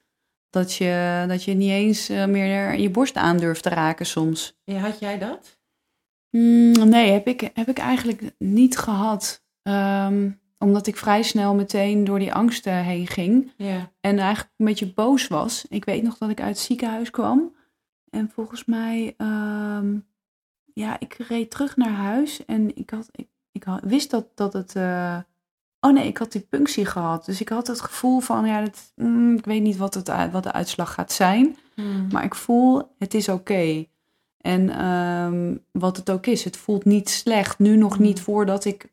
[0.51, 4.59] dat je, dat je niet eens eh, meer je borst aandurft te raken soms.
[4.65, 5.59] Ja, had jij dat?
[6.31, 9.45] Mm, nee, heb ik, heb ik eigenlijk niet gehad.
[9.63, 13.53] Um, omdat ik vrij snel meteen door die angsten heen ging.
[13.57, 13.93] Ja.
[14.01, 15.65] En eigenlijk een beetje boos was.
[15.69, 17.57] Ik weet nog dat ik uit het ziekenhuis kwam.
[18.11, 19.99] En volgens mij, ehm,
[20.73, 22.45] ja, ik reed terug naar huis.
[22.45, 24.75] En ik, had, ik, ik had, wist dat, dat het.
[24.75, 25.19] Uh,
[25.85, 27.25] oh nee, ik had die punctie gehad.
[27.25, 30.43] Dus ik had het gevoel van, ja, dat, mm, ik weet niet wat, het, wat
[30.43, 31.57] de uitslag gaat zijn.
[31.75, 32.09] Hmm.
[32.13, 33.87] Maar ik voel, het is oké.
[34.37, 37.59] En um, wat het ook is, het voelt niet slecht.
[37.59, 38.25] Nu nog niet Hmm.
[38.25, 38.91] voordat ik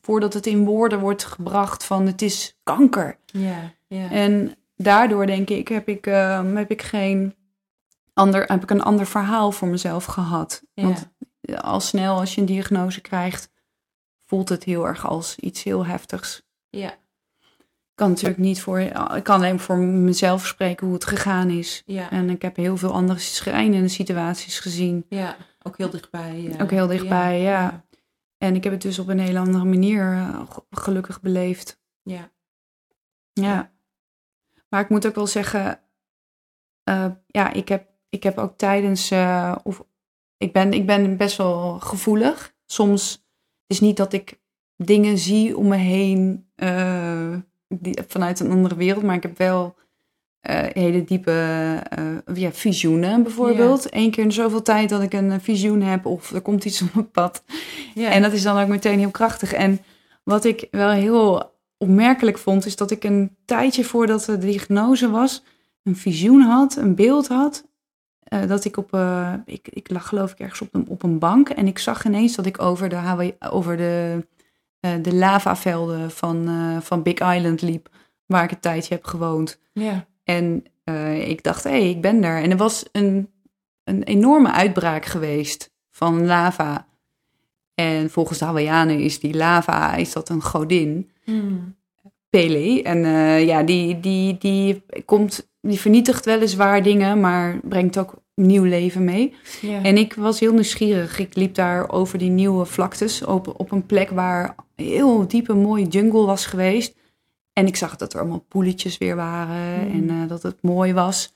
[0.00, 3.18] voordat het in woorden wordt gebracht van het is kanker.
[3.26, 4.10] Ja, ja.
[4.10, 7.34] En daardoor denk ik, heb ik, uh, heb ik geen
[8.12, 10.62] ander, heb ik een ander verhaal voor mezelf gehad.
[10.74, 10.82] Ja.
[10.82, 11.08] Want
[11.56, 13.50] al snel als je een diagnose krijgt,
[14.28, 16.42] voelt het heel erg als iets heel heftigs.
[16.70, 16.92] Ja.
[16.92, 21.82] Ik kan natuurlijk niet voor, ik kan alleen voor mezelf spreken hoe het gegaan is.
[21.86, 22.10] Ja.
[22.10, 25.06] En ik heb heel veel andere schrijnende situaties gezien.
[25.08, 26.40] Ja, ook heel dichtbij.
[26.40, 26.62] Ja.
[26.62, 27.86] Ook heel dichtbij, ja.
[28.38, 31.80] En ik heb het dus op een hele andere manier uh, gelukkig beleefd.
[32.02, 32.30] Ja.
[33.32, 33.72] Ja.
[34.68, 35.80] Maar ik moet ook wel zeggen,
[36.90, 39.84] uh, ja, ik heb, ik heb ook tijdens, uh, of
[40.36, 42.54] ik ben, ik ben best wel gevoelig.
[42.66, 43.26] Soms
[43.68, 44.38] is niet dat ik
[44.76, 46.46] dingen zie om me heen
[47.68, 49.76] die, vanuit een andere wereld, maar ik heb wel
[50.50, 53.82] uh, hele diepe uh, ja, visioenen bijvoorbeeld.
[53.82, 54.04] Yeah.
[54.04, 56.94] Eén keer in zoveel tijd dat ik een visioen heb of er komt iets op
[56.94, 57.42] mijn pad.
[57.94, 58.14] Yeah.
[58.14, 59.52] En dat is dan ook meteen heel krachtig.
[59.52, 59.80] En
[60.22, 65.44] wat ik wel heel opmerkelijk vond, is dat ik een tijdje voordat de diagnose was,
[65.82, 67.67] een visioen had, een beeld had.
[68.34, 68.98] Uh, dat ik op,
[69.44, 72.36] ik, ik lag geloof ik ergens op een, op een bank en ik zag ineens
[72.36, 74.26] dat ik over de, Hawaii, over de,
[74.80, 76.48] de lavavelden van,
[76.82, 77.88] van Big Island liep,
[78.26, 79.58] waar ik een tijdje heb gewoond.
[79.72, 80.06] Ja.
[80.24, 82.42] En eh, ik dacht, hé, hey, ik ben er.
[82.42, 83.30] En er was een,
[83.84, 86.86] een enorme uitbraak geweest van lava.
[87.74, 91.10] En volgens de Hawaiianen is die lava, is dat een godin.
[91.24, 91.76] Hmm.
[92.30, 92.82] Pele.
[92.82, 98.64] En eh, ja, die, die, die, komt, die vernietigt weliswaar dingen, maar brengt ook nieuw
[98.64, 99.34] leven mee.
[99.60, 99.82] Ja.
[99.82, 101.18] En ik was heel nieuwsgierig.
[101.18, 105.86] Ik liep daar over die nieuwe vlaktes op, op een plek waar heel diepe mooie
[105.86, 106.96] jungle was geweest.
[107.52, 109.92] En ik zag dat er allemaal poeletjes weer waren Mm.
[109.92, 111.34] en eh, dat het mooi was.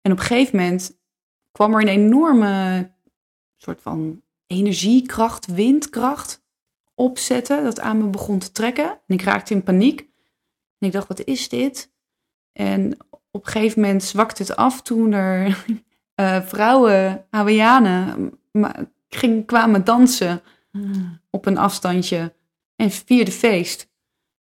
[0.00, 0.98] En op een gegeven moment
[1.52, 2.90] kwam er een enorme
[3.56, 6.42] soort van energiekracht, windkracht
[6.94, 8.90] opzetten dat aan me begon te trekken.
[9.06, 10.00] En ik raakte in paniek.
[10.78, 11.92] En ik dacht, wat is dit?
[12.52, 12.96] En
[13.32, 15.64] op een gegeven moment zwakte het af toen er
[16.14, 18.30] eh, vrouwen, Hawaiianen,
[19.08, 20.42] ging, kwamen dansen
[20.72, 21.20] Hmm.
[21.30, 22.34] op een afstandje
[22.76, 23.90] en vierden feest.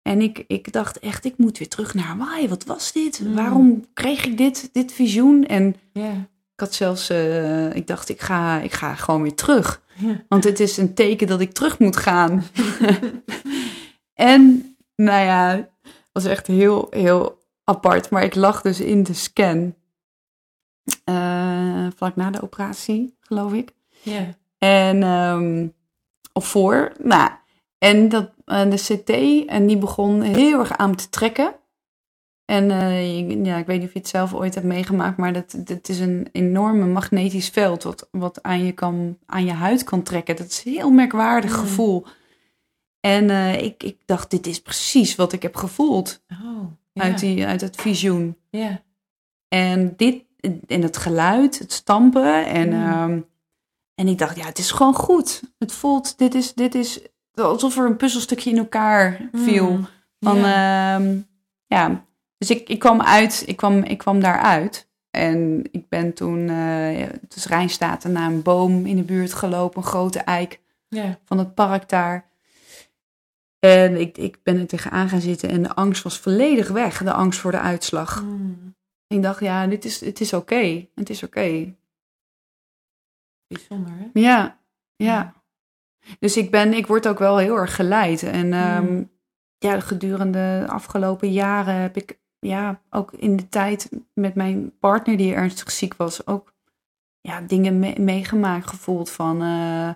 [0.02, 2.48] En ik, ik dacht echt, ik moet weer terug naar Hawaii.
[2.48, 3.20] Wat was dit?
[3.20, 3.34] Mm.
[3.34, 5.46] Waarom kreeg ik dit, dit visioen?
[5.46, 9.82] En ik had zelfs, eh, ik dacht, ik ga, ik ga gewoon weer terug.
[10.28, 12.44] Want het is een teken dat ik terug moet gaan.
[14.14, 15.50] en nou ja,
[15.82, 17.37] het was echt heel, heel
[17.68, 18.10] apart.
[18.10, 19.74] Maar ik lag dus in de scan.
[21.04, 23.72] eh, vlak na de operatie, geloof ik.
[24.02, 24.28] Ja.
[24.58, 25.68] En, ehm,
[26.32, 26.92] of voor.
[27.02, 27.30] Nou,
[27.78, 29.10] en dat, eh, de CT,
[29.48, 31.54] en die begon heel erg aan me te trekken.
[32.44, 35.54] En eh, ja, ik weet niet of je het zelf ooit hebt meegemaakt, maar dat,
[35.58, 40.02] dat is een enorme magnetisch veld wat, wat aan, je kan, aan je huid kan
[40.02, 40.36] trekken.
[40.36, 41.58] Dat is een heel merkwaardig Mm.
[41.58, 42.06] gevoel.
[43.00, 43.30] En
[43.64, 46.64] ik, ik dacht, dit is precies wat ik heb gevoeld Oh.
[46.98, 47.04] Ja.
[47.04, 48.36] uit, die, uit het visioen.
[48.50, 48.82] Ja.
[49.48, 50.24] En dit,
[50.66, 52.46] en het geluid, het stampen.
[52.46, 52.84] En, Mm.
[52.84, 53.20] ehm,
[53.94, 55.42] en ik dacht, ja, het is gewoon goed.
[55.58, 57.00] Het voelt, dit is, dit is
[57.34, 59.66] alsof er een puzzelstukje in elkaar viel.
[59.66, 59.88] Hmm.
[60.20, 60.98] Van, ja.
[60.98, 61.10] ja.
[61.66, 62.04] ja.
[62.38, 64.88] Dus ik, ik kwam uit, ik kwam, ik kwam daaruit.
[65.10, 69.88] En ik ben toen eh dus Rijnstaten naar een boom in de buurt gelopen, een
[69.88, 71.18] grote eik ja.
[71.24, 72.27] van het park daar.
[73.58, 77.12] En ik, ik ben er tegenaan gaan zitten en de angst was volledig weg, de
[77.12, 78.18] angst voor de uitslag.
[78.20, 78.76] Hmm.
[79.06, 80.86] Ik dacht, ja, dit is, het is oké.
[80.94, 81.74] Het is oké.
[83.46, 84.20] Bijzonder, hè?
[84.20, 84.58] Ja,
[84.96, 85.34] ja.
[86.18, 88.22] Dus ik ben, ik word ook wel heel erg geleid.
[88.22, 89.10] En ehm, Mm.
[89.58, 95.16] ja, gedurende de afgelopen jaren heb ik, ja, ook in de tijd met mijn partner
[95.16, 96.52] die ernstig ziek was, ook
[97.20, 99.90] ja, dingen me- meegemaakt, gevoeld van, eh,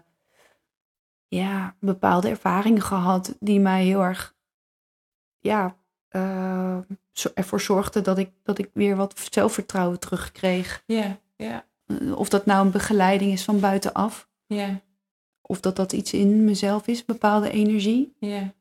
[1.36, 4.34] ja, bepaalde ervaringen gehad die mij heel erg,
[5.38, 5.76] ja,
[6.08, 6.78] eh,
[7.34, 10.82] ervoor zorgden dat ik, dat ik weer wat zelfvertrouwen terugkreeg.
[10.86, 11.18] Ja.
[11.36, 11.64] Ja.
[11.86, 14.28] Eh, Of dat nou een begeleiding is van buitenaf.
[14.46, 14.80] Ja.
[15.40, 18.14] Of dat dat iets in mezelf is, bepaalde energie.
[18.18, 18.52] Ja.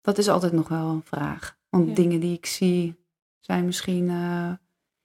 [0.00, 1.58] Dat is altijd nog wel een vraag.
[1.68, 2.94] Want dingen die ik zie
[3.40, 4.52] zijn misschien, eh,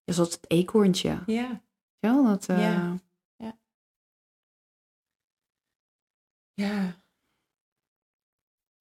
[0.06, 1.20] zoals het eekhoorntje.
[1.26, 1.62] Ja.
[2.00, 2.46] Ja, dat,
[6.60, 6.96] Ja.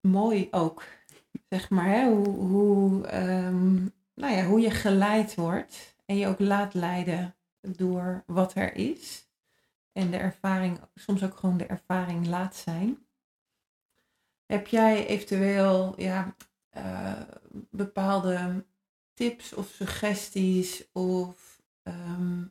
[0.00, 0.84] Mooi ook,
[1.48, 2.08] zeg maar, hè?
[2.08, 3.74] Hoe, hoe, ehm,
[4.14, 9.28] nou ja, hoe je geleid wordt en je ook laat leiden door wat er is.
[9.92, 13.06] En de ervaring, soms ook gewoon de ervaring laat zijn.
[14.46, 16.34] Heb jij eventueel ja,
[16.70, 17.22] eh,
[17.70, 18.66] bepaalde
[19.14, 22.44] tips of suggesties of ehm,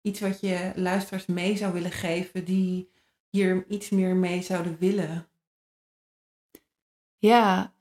[0.00, 2.91] iets wat je luisteraars mee zou willen geven die
[3.32, 5.26] hier iets meer mee zouden willen?
[7.18, 7.72] ja.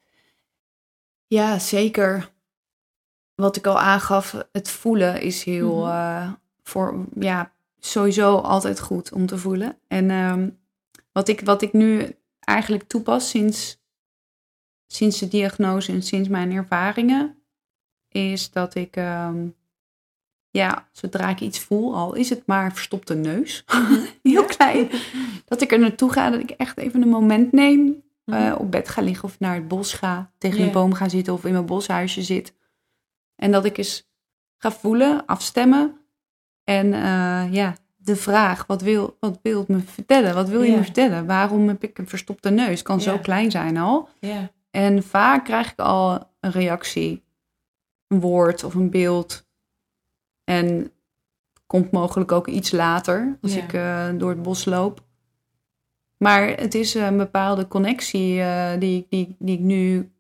[1.28, 2.32] ja, zeker.
[3.36, 5.90] Wat ik al aangaf, het voelen is heel, Mhm.
[5.92, 6.32] eh,
[6.64, 9.78] voor, ja, sowieso altijd goed om te voelen.
[9.88, 10.50] En ehm,
[11.12, 13.82] wat, ik, wat ik nu eigenlijk toepas sinds,
[14.88, 17.44] sinds de diagnose en sinds mijn ervaringen,
[18.08, 19.48] is dat ik, ehm,
[20.52, 23.64] ja, zodra ik iets voel, al is het maar verstopte neus,
[24.24, 24.48] heel Ja.
[24.48, 24.90] klein,
[25.46, 28.38] dat ik er naartoe ga, dat ik echt even een moment neem, Mhm.
[28.38, 30.66] eh, op bed ga liggen of naar het bos ga, tegen Ja.
[30.66, 32.54] een boom ga zitten of in mijn boshuisje zit.
[33.36, 34.10] En dat ik eens
[34.58, 35.98] ga voelen, afstemmen.
[36.64, 40.34] En eh, ja, de vraag, wat wil, wat wil het me vertellen?
[40.36, 40.78] Wat wil je Ja.
[40.78, 41.26] me vertellen?
[41.26, 42.82] Waarom heb ik een verstopte neus?
[42.82, 44.10] Kan zo klein zijn al.
[44.72, 47.24] En vaak krijg ik al een reactie,
[48.08, 49.46] een woord of een beeld.
[50.52, 50.92] En
[51.68, 53.64] komt mogelijk ook iets later als Ja.
[53.64, 55.04] ik eh, door het bos loop.
[56.18, 60.12] Maar het is een bepaalde connectie eh, die, ik- die, die ik nu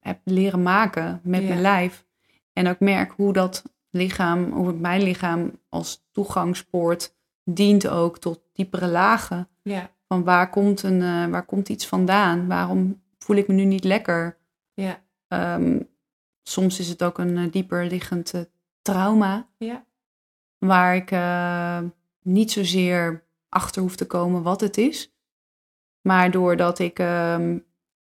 [0.00, 1.48] heb leren maken met Ja.
[1.48, 2.06] mijn lijf.
[2.52, 7.14] En ook merk hoe dat lichaam, hoe het mijn lichaam als toegangspoort
[7.44, 9.48] dient ook tot diepere lagen.
[9.62, 12.46] ja, Van waar komt, een, eh, waar komt iets vandaan?
[12.46, 14.36] Waarom voel ik me nu niet lekker?
[14.74, 15.80] ja, Ehm,
[16.42, 18.40] soms is het ook een eh, dieper liggend eh,
[18.84, 19.48] trauma.
[19.58, 19.84] Ja.
[20.58, 21.80] Waar ik uh,
[22.22, 25.14] niet zozeer achter hoef te komen wat het is.
[26.00, 27.56] Maar doordat ik, uh,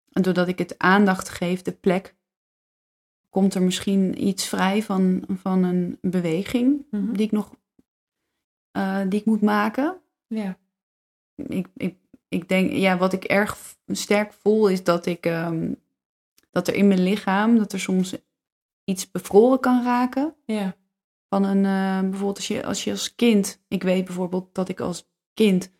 [0.04, 2.14] doordat ik het aandacht geef, de plek,
[3.28, 7.12] komt er misschien iets vrij van, van een beweging Mhm.
[7.12, 7.54] die ik nog
[8.76, 10.00] uh, die ik moet maken.
[10.26, 10.58] Ja.
[11.34, 11.96] Ik, ik,
[12.28, 15.80] ik denk, ja, wat ik erg sterk voel is dat ik um,
[16.50, 18.16] dat er in mijn lichaam, dat er soms
[18.84, 20.34] iets bevroren kan raken.
[20.44, 20.76] Ja.
[21.28, 24.80] Van een, uh, bijvoorbeeld als je, als je als kind, ik weet bijvoorbeeld dat ik
[24.80, 25.72] als kind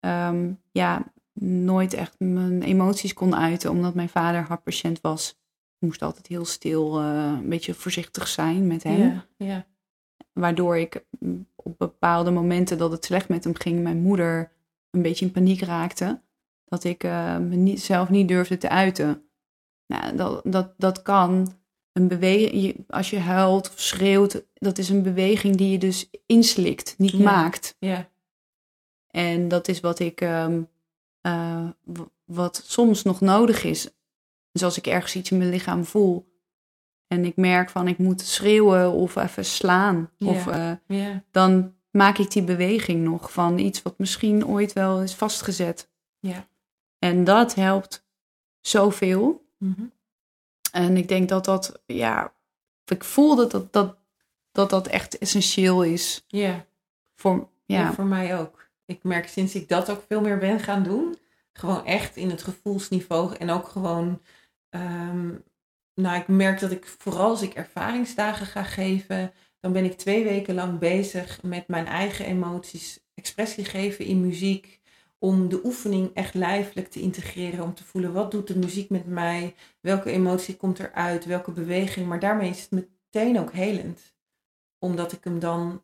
[0.00, 5.30] um, ja, nooit echt mijn emoties kon uiten, omdat mijn vader hartpatiënt was.
[5.78, 9.00] Ik moest altijd heel stil, uh, een beetje voorzichtig zijn met hem.
[9.00, 9.26] Ja.
[9.36, 9.66] ja.
[10.32, 11.04] Waardoor ik
[11.56, 14.52] op bepaalde momenten dat het slecht met hem ging, mijn moeder
[14.90, 16.22] een beetje in paniek raakte.
[16.64, 19.26] Dat ik uh, me niet, zelf niet durfde te uiten.
[19.86, 21.60] Nou, dat, dat, dat kan.
[21.92, 26.94] Een beweging, als je huilt of schreeuwt, dat is een beweging die je dus inslikt,
[26.98, 27.18] niet ja.
[27.18, 27.76] maakt.
[27.78, 28.10] Ja.
[29.06, 30.68] En dat is wat ik, um,
[31.22, 31.68] uh,
[32.24, 33.88] wat soms nog nodig is.
[34.52, 36.32] Dus als ik ergens iets in mijn lichaam voel
[37.06, 40.28] en ik merk van ik moet schreeuwen of even slaan, ja.
[40.28, 41.22] of, uh, ja.
[41.30, 45.90] dan maak ik die beweging nog van iets wat misschien ooit wel is vastgezet.
[46.18, 46.46] Ja.
[46.98, 48.04] En dat helpt
[48.60, 49.46] zoveel.
[49.58, 49.92] Mm -hmm.
[50.72, 52.34] En ik denk dat dat, ja,
[52.84, 53.96] ik voel dat dat, dat,
[54.52, 56.24] dat, dat echt essentieel is.
[56.26, 56.66] Ja.
[57.14, 57.80] Voor, ja.
[57.80, 58.70] ja, voor mij ook.
[58.84, 61.16] Ik merk sinds ik dat ook veel meer ben gaan doen,
[61.52, 64.20] gewoon echt in het gevoelsniveau en ook gewoon,
[64.70, 65.44] um,
[65.94, 70.24] nou, ik merk dat ik vooral als ik ervaringsdagen ga geven, dan ben ik twee
[70.24, 74.80] weken lang bezig met mijn eigen emoties, expressie geven in muziek,
[75.22, 79.06] om de oefening echt lijfelijk te integreren, om te voelen wat doet de muziek met
[79.06, 84.14] mij, welke emotie komt eruit, welke beweging, maar daarmee is het meteen ook helend,
[84.78, 85.82] omdat ik hem dan,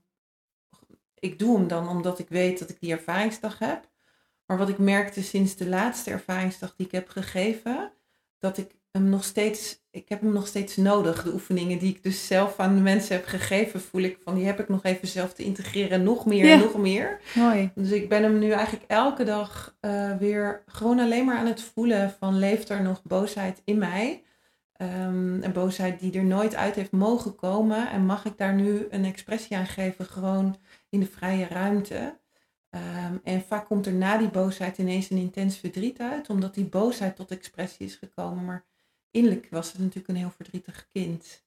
[1.15, 3.91] ik doe hem dan omdat ik weet dat ik die ervaringsdag heb,
[4.47, 7.93] maar wat ik merkte sinds de laatste ervaringsdag die ik heb gegeven,
[8.39, 11.23] dat ik hem nog steeds, ik heb hem nog steeds nodig.
[11.23, 14.47] De oefeningen die ik dus zelf aan de mensen heb gegeven, voel ik van die
[14.47, 16.53] heb ik nog even zelf te integreren, nog meer ja.
[16.53, 17.21] en nog meer.
[17.35, 17.71] Mooi.
[17.75, 21.63] Dus ik ben hem nu eigenlijk elke dag uh, weer gewoon alleen maar aan het
[21.63, 24.23] voelen van leeft er nog boosheid in mij?
[24.83, 28.87] Um, een boosheid die er nooit uit heeft mogen komen en mag ik daar nu
[28.91, 30.57] een expressie aan geven, gewoon
[30.89, 32.17] in de vrije ruimte.
[32.71, 36.65] Um, en vaak komt er na die boosheid ineens een intens verdriet uit, omdat die
[36.65, 38.45] boosheid tot expressie is gekomen.
[38.45, 38.65] Maar
[39.11, 41.45] innerlijk was het natuurlijk een heel verdrietig kind.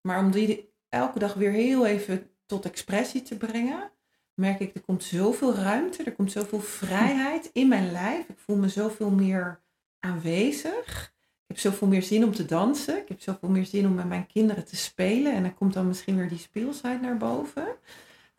[0.00, 3.92] Maar om die elke dag weer heel even tot expressie te brengen,
[4.34, 8.28] merk ik, er komt zoveel ruimte, er komt zoveel vrijheid in mijn lijf.
[8.28, 9.60] Ik voel me zoveel meer
[9.98, 11.12] aanwezig.
[11.46, 12.96] Ik heb zoveel meer zin om te dansen.
[12.96, 15.32] Ik heb zoveel meer zin om met mijn kinderen te spelen.
[15.32, 17.66] En dan komt dan misschien weer die speelsheid naar boven.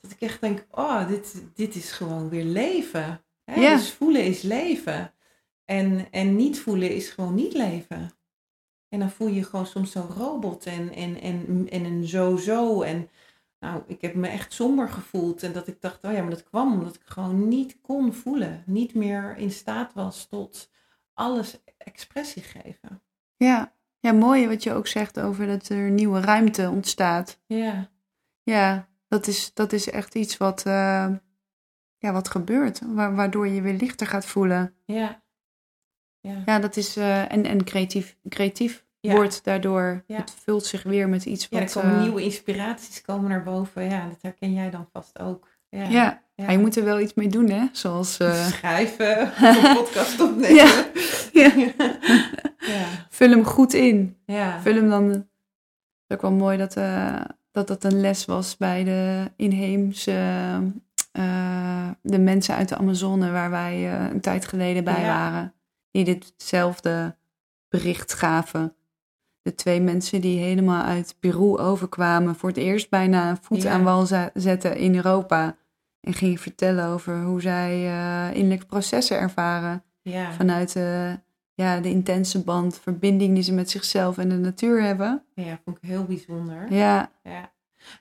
[0.02, 3.22] Dat ik echt denk, oh, dit, dit is gewoon weer leven.
[3.44, 3.62] Hè?
[3.62, 3.76] Ja.
[3.76, 5.14] Dus voelen is leven.
[5.66, 8.12] En, en niet voelen is gewoon niet leven.
[8.96, 12.82] En dan voel je gewoon soms zo'n robot en, en, en, en een zo-zo.
[12.82, 13.10] En
[13.60, 15.44] nou, ik heb me echt somber gevoeld.
[15.44, 18.64] En dat ik dacht, oh ja, maar dat kwam omdat ik gewoon niet kon voelen.
[18.66, 20.72] Niet meer in staat was tot
[21.14, 23.02] alles expressie geven.
[23.36, 27.40] Ja, ja mooi wat je ook zegt over dat er nieuwe ruimte ontstaat.
[27.46, 27.90] Ja.
[28.44, 31.14] Ja, dat is, dat is echt iets wat, uh,
[31.98, 34.76] ja, wat gebeurt, wa waardoor je weer lichter gaat voelen.
[34.86, 35.24] Ja.
[36.20, 39.16] Ja, ja dat is, uh, en, en creatief, creatief ja.
[39.16, 40.04] wordt daardoor.
[40.08, 40.18] Ja.
[40.18, 41.74] Het vult zich weer met iets ja, wat...
[41.74, 43.84] er komen uh, nieuwe inspiraties komen naar boven.
[43.84, 45.48] Ja, dat herken jij dan vast ook.
[45.70, 46.22] Ja, ja.
[46.36, 46.52] ja.
[46.52, 47.66] je moet er wel iets mee doen, hè?
[47.72, 48.20] Zoals...
[48.20, 48.46] Uh...
[48.52, 50.56] Schrijven, een podcast opnemen.
[50.56, 50.86] ja.
[51.44, 51.52] ja.
[52.58, 52.86] ja.
[53.10, 54.18] Vul hem goed in.
[54.26, 54.62] Ja.
[54.62, 55.10] Vul hem dan...
[55.10, 55.24] Het
[56.08, 60.14] is ook wel mooi dat, uh, dat dat een les was bij de inheemse...
[62.02, 65.08] De mensen uit de Amazone waar wij een tijd geleden bij ja.
[65.08, 65.54] waren.
[65.92, 67.16] Die ditzelfde
[67.70, 68.76] bericht gaven.
[69.46, 72.36] De twee mensen die helemaal uit Peru overkwamen.
[72.36, 73.72] Voor het eerst bijna voet ja.
[73.72, 75.56] aan wal zetten in Europa.
[76.02, 79.84] En gingen vertellen over hoe zij uh, innerlijke processen ervaren.
[80.02, 80.32] Ja.
[80.32, 81.14] Vanuit uh,
[81.54, 85.24] ja, de intense band, verbinding die ze met zichzelf en de natuur hebben.
[85.34, 86.74] Ja, vond ik heel bijzonder.
[86.74, 87.12] Ja.
[87.24, 87.52] ja.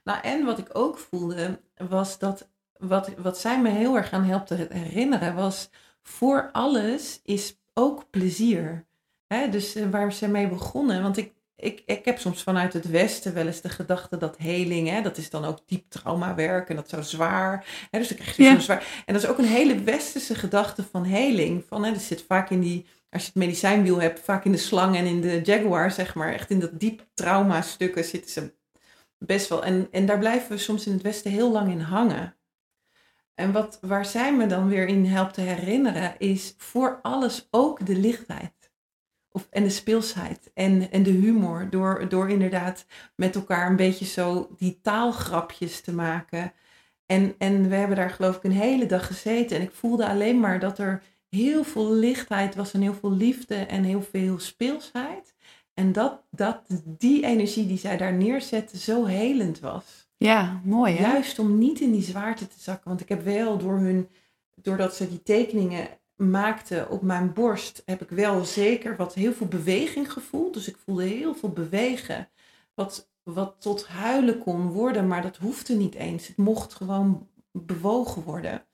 [0.05, 4.25] Nou, en wat ik ook voelde, was dat wat, wat zij me heel erg aan
[4.25, 5.71] helpt te herinneren, was
[6.03, 8.87] voor alles is ook plezier.
[9.27, 9.49] Hè?
[9.49, 13.35] Dus uh, waar ze mee begonnen, want ik, ik, ik heb soms vanuit het Westen
[13.35, 16.89] wel eens de gedachte dat heling, hè, dat is dan ook diep traumawerk en dat
[16.89, 17.67] zou zwaar.
[17.91, 18.51] Hè, dus dan krijg je Ja.
[18.53, 19.03] zo'n zwaar.
[19.07, 21.65] En dat is ook een hele Westerse gedachte van heling.
[21.69, 24.59] Van, hè, dat zit vaak in die, als je het medicijnwiel hebt, vaak in de
[24.59, 26.33] slang en in de jaguar, zeg maar.
[26.33, 28.55] Echt in dat diep trauma stukken zitten ze
[29.19, 29.65] best wel.
[29.65, 32.37] En, en daar blijven we soms in het Westen heel lang in hangen.
[33.35, 37.87] En wat, waar zij me dan weer in helpt te herinneren, is voor alles ook
[37.87, 38.53] de lichtheid.
[39.37, 41.71] Of, en de speelsheid en, en de humor.
[41.71, 46.53] Door, door inderdaad met elkaar een beetje zo die taalgrapjes te maken.
[47.07, 49.57] En, en we hebben daar geloof ik een hele dag gezeten.
[49.57, 53.55] En ik voelde alleen maar dat er heel veel lichtheid was en heel veel liefde
[53.55, 55.35] en heel veel speelsheid.
[55.75, 60.09] En dat, dat die energie die zij daar neerzette zo helend was.
[60.17, 61.11] Ja, mooi hè?
[61.13, 62.89] Juist om niet in die zwaarte te zakken.
[62.89, 64.09] Want ik heb wel door hun,
[64.55, 69.47] doordat ze die tekeningen maakten op mijn borst, heb ik wel zeker wat heel veel
[69.47, 70.55] beweging gevoeld.
[70.55, 72.29] Dus ik voelde heel veel bewegen.
[72.75, 76.27] Wat, wat tot huilen kon worden, maar dat hoefde niet eens.
[76.27, 78.67] Het mocht gewoon bewogen worden.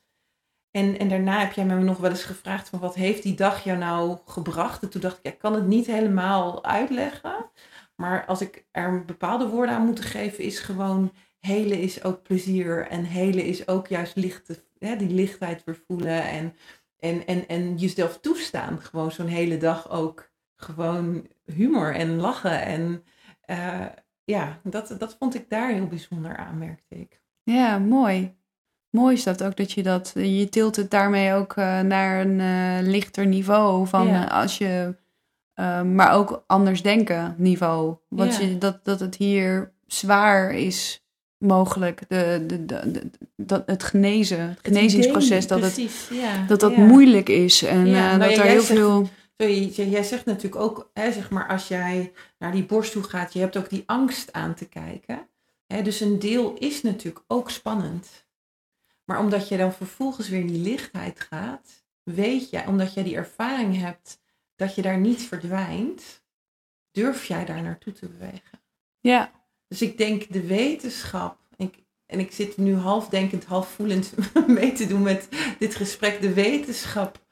[0.70, 3.64] En, en daarna heb jij me nog wel eens gevraagd van wat heeft die dag
[3.64, 4.82] jou nou gebracht?
[4.82, 7.50] En toen dacht ik, ja, ik kan het niet helemaal uitleggen.
[7.96, 12.86] Maar als ik er bepaalde woorden aan moet geven, is gewoon helen is ook plezier.
[12.86, 16.22] En helen is ook juist licht, hè, die lichtheid weer voelen.
[16.22, 16.54] En,
[17.00, 18.80] en, en, en jezelf toestaan.
[18.80, 22.62] Gewoon zo'n hele dag ook gewoon humor en lachen.
[22.62, 23.04] En
[23.46, 23.86] uh,
[24.24, 27.20] ja, dat, dat vond ik daar heel bijzonder aan, merkte ik.
[27.42, 28.38] Ja, mooi.
[28.90, 32.38] Mooi is dat ook dat je dat, je tilt het daarmee ook uh, naar een
[32.38, 34.24] uh, lichter niveau van ja.
[34.24, 34.96] als je,
[35.84, 37.96] maar ook anders denken niveau.
[38.08, 38.46] Want ja.
[38.46, 41.04] je, dat, dat het hier zwaar is
[41.40, 46.80] mogelijk, de, de, dat het genezen, het genezingsproces, dat, precies, het, ja, dat dat ja.
[46.84, 49.08] moeilijk is en Ja, uh, nou dat er heel zegt- veel...
[49.36, 53.32] Sorry, jij zegt natuurlijk ook, hè, zeg maar, als jij naar die borst toe gaat,
[53.32, 55.28] je hebt ook die angst aan te kijken.
[55.66, 58.26] Hè, dus een deel is natuurlijk ook spannend.
[59.04, 63.16] Maar omdat je dan vervolgens weer in die lichtheid gaat, weet jij, omdat jij die
[63.16, 64.20] ervaring hebt
[64.56, 66.22] dat je daar niet verdwijnt,
[66.90, 68.60] durf jij daar naartoe te bewegen.
[69.00, 69.30] Ja,
[69.70, 71.74] Dus ik denk de wetenschap, ik,
[72.06, 74.14] en ik zit nu half denkend, half voelend
[74.46, 77.24] mee te doen met dit gesprek, de wetenschap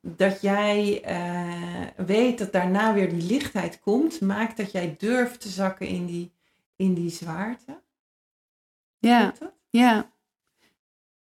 [0.00, 5.48] dat jij eh, weet dat daarna weer die lichtheid komt, maakt dat jij durft te
[5.48, 6.32] zakken in die,
[6.76, 7.82] in die zwaarte.
[8.98, 9.34] ja,
[9.70, 10.10] ja.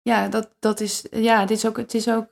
[0.01, 2.29] Ja, dat, dat is, ja, dit is ook, het is ook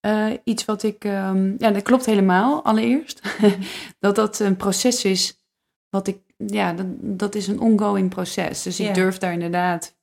[0.00, 3.20] eh, iets wat ik, ehm, ja, dat klopt helemaal, allereerst.
[4.00, 5.40] dat dat een proces is,
[5.88, 8.62] wat ik, ja, dat, dat is een ongoing proces.
[8.62, 8.88] Dus Ja.
[8.88, 9.96] ik durf daar inderdaad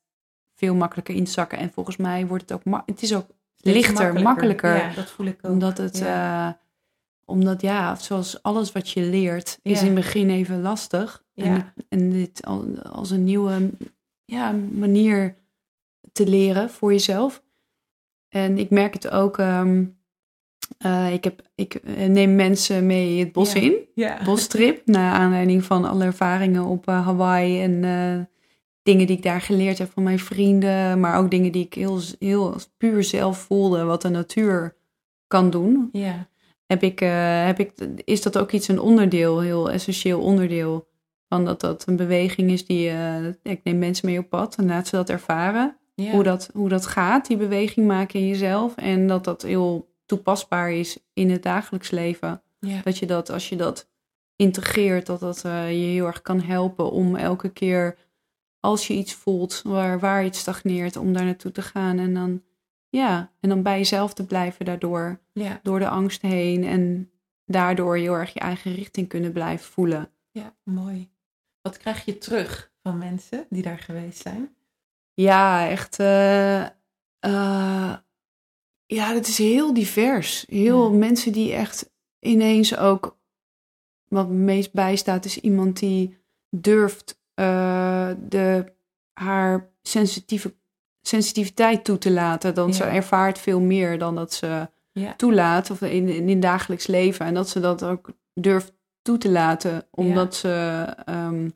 [0.56, 1.58] veel makkelijker in te zakken.
[1.58, 3.28] En volgens mij wordt het ook, ma- het is ook
[3.58, 4.76] lichter, makkelijker.
[4.76, 5.52] Ja, dat voel ik ook.
[5.52, 6.48] Omdat het, Ja.
[6.48, 6.54] eh,
[7.26, 11.24] omdat ja, zoals alles wat je leert, is in het begin even lastig.
[11.36, 13.70] En, en dit al- als een nieuwe
[14.26, 15.36] ja, manier
[16.12, 17.44] te leren voor jezelf.
[18.30, 19.86] En ik merk het ook, ehm,
[20.78, 23.61] eh, ik, heb, ik eh, neem mensen mee het bos Ja.
[23.61, 24.24] in, ja.
[24.24, 28.30] bostrip, naar aanleiding van alle ervaringen op eh, Hawaii en
[28.84, 31.99] dingen die ik daar geleerd heb van mijn vrienden, maar ook dingen die ik heel,
[32.20, 34.76] heel puur zelf voelde, wat de natuur
[35.28, 36.28] kan doen ja.
[36.66, 36.99] heb ik,
[37.45, 37.72] heb ik,
[38.03, 40.88] is dat ook iets, een onderdeel, heel essentieel onderdeel.
[41.30, 42.91] Van dat dat een beweging is die,
[43.43, 45.78] ik neem mensen mee op pad en laat ze dat ervaren.
[45.95, 46.11] Ja.
[46.11, 48.76] Hoe, dat, hoe dat gaat, die beweging maken in jezelf.
[48.76, 52.41] En dat dat heel toepasbaar is in het dagelijks leven.
[52.60, 52.82] Ja.
[52.84, 53.89] Dat je dat, als je dat
[54.36, 57.97] integreert, dat dat eh, je heel erg kan helpen om elke keer,
[58.60, 61.99] als je iets voelt waar, waar iets stagneert, om daar naartoe te gaan.
[61.99, 62.43] En dan,
[62.89, 65.60] ja, en dan bij jezelf te blijven daardoor Ja.
[65.64, 67.12] door de angst heen en
[67.45, 70.10] daardoor heel erg je eigen richting kunnen blijven voelen.
[70.32, 71.10] ja, mooi.
[71.62, 74.56] Wat krijg je terug van mensen die daar geweest zijn?
[75.14, 75.99] Ja, echt.
[75.99, 76.62] eh,
[77.20, 77.93] eh,
[78.86, 80.46] ja, het is heel divers.
[80.50, 80.98] Heel Ja.
[80.98, 83.18] mensen die echt ineens ook.
[84.08, 86.18] Wat me meest bijstaat is iemand die
[86.50, 88.74] durft eh, de,
[89.14, 90.56] haar sensitieve,
[91.02, 92.54] sensitiviteit toe te laten.
[92.56, 95.14] Dan ze ervaart veel meer dan dat ze Ja.
[95.16, 97.26] toelaat of in, in dagelijks leven.
[97.26, 100.50] En dat ze dat ook durft toe te laten, omdat, ze,
[101.06, 101.50] ehm,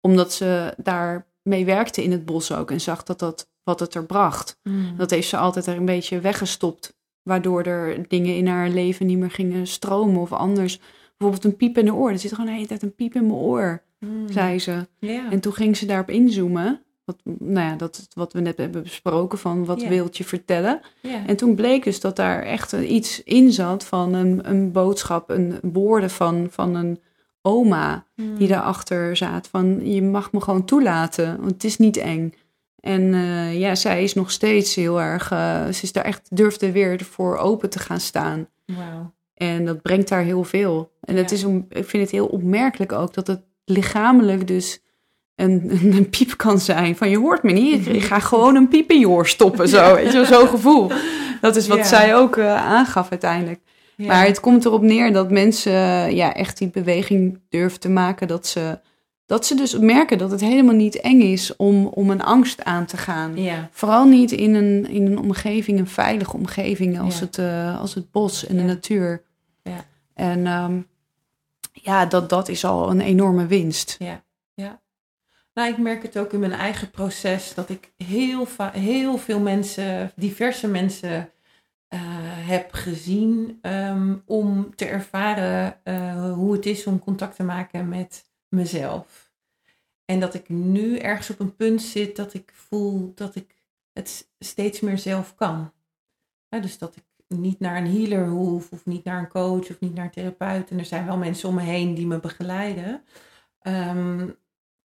[0.00, 3.94] omdat ze daar mee werkte in het bos ook en zag dat dat wat het
[3.94, 4.58] er bracht.
[4.62, 4.94] Mm.
[4.96, 9.18] Dat heeft ze altijd er een beetje weggestopt, waardoor er dingen in haar leven niet
[9.18, 10.80] meer gingen stromen of anders.
[11.16, 12.10] Bijvoorbeeld een piep in de oor.
[12.10, 14.28] Er zit gewoon de hele tijd een piep in mijn oor, Mm.
[14.28, 14.86] zei ze.
[15.30, 16.82] En toen ging ze daarop inzoomen.
[17.04, 20.80] Wat, nou ja, dat wat we net hebben besproken van wat wilt je vertellen.
[21.26, 25.58] En toen bleek dus dat daar echt iets in zat van een, een boodschap, een
[25.62, 27.00] woorden van, van een
[27.42, 28.36] oma Mm.
[28.38, 29.48] die daarachter zat.
[29.48, 32.34] Van je mag me gewoon toelaten, want het is niet eng.
[32.82, 36.72] En eh, ja, zij is nog steeds heel erg, eh, ze is daar echt, durfde
[36.72, 38.48] weer voor open te gaan staan.
[38.66, 39.12] Wauw.
[39.34, 40.90] En dat brengt haar heel veel.
[41.00, 41.36] En het Ja.
[41.36, 44.80] is, om- ik vind het heel opmerkelijk ook dat het lichamelijk dus
[45.36, 46.96] een, een, piep kan zijn.
[46.96, 49.68] Van je hoort me niet, ik ga gewoon een piep in je oor stoppen.
[49.68, 50.90] Zo, weet je, zo'n gevoel.
[51.40, 53.60] Dat is wat zij ook uh, aangaf uiteindelijk.
[53.96, 55.72] Maar het komt erop neer dat mensen
[56.14, 58.28] ja, echt die beweging durven te maken.
[58.28, 58.78] Dat ze,
[59.32, 62.86] dat ze dus merken dat het helemaal niet eng is om, om een angst aan
[62.86, 63.36] te gaan.
[63.36, 63.68] Ja.
[63.72, 68.10] Vooral niet in een, in een omgeving, een veilige omgeving als, het, uh, als het
[68.10, 69.22] bos en de natuur.
[69.62, 69.84] Ja.
[70.14, 70.86] En um,
[71.72, 73.96] ja, dat, dat is al een enorme winst.
[73.98, 74.22] Ja,
[74.54, 74.80] ja.
[75.54, 80.12] Nou, ik merk het ook in mijn eigen proces dat ik heel, heel veel mensen,
[80.16, 81.30] diverse mensen
[81.94, 82.00] uh,
[82.48, 88.24] heb gezien um, om te ervaren uh, hoe het is om contact te maken met
[88.48, 89.21] mezelf.
[90.04, 93.54] En dat ik nu ergens op een punt zit dat ik voel dat ik
[93.92, 95.72] het steeds meer zelf kan.
[96.48, 99.94] Dus dat ik niet naar een healer hoef, of niet naar een coach, of niet
[99.94, 100.70] naar een therapeut.
[100.70, 103.02] En er zijn wel mensen om me heen die me begeleiden.
[103.62, 104.36] Um,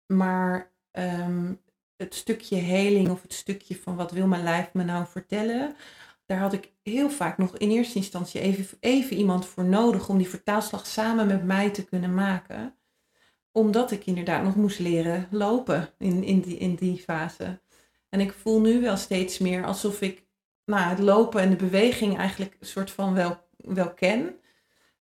[0.05, 1.61] maar um,
[1.95, 5.75] het stukje heling of het stukje van wat wil mijn lijf me nou vertellen,
[6.25, 10.17] daar had ik heel vaak nog in eerste instantie even, even iemand voor nodig om
[10.17, 12.74] die vertaalslag samen met mij te kunnen maken.
[13.55, 17.59] Omdat ik inderdaad nog moest leren lopen in, in, die, in die fase.
[18.09, 20.25] En ik voel nu wel steeds meer alsof ik
[20.65, 24.21] nou, het lopen en de beweging eigenlijk een soort van wel, wel ken.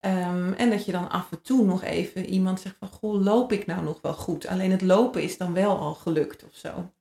[0.00, 3.52] Um, en dat je dan af en toe nog even iemand zegt van, goh, loop
[3.52, 4.46] ik nou nog wel goed?
[4.46, 6.92] Alleen het lopen is dan wel al gelukt of zo.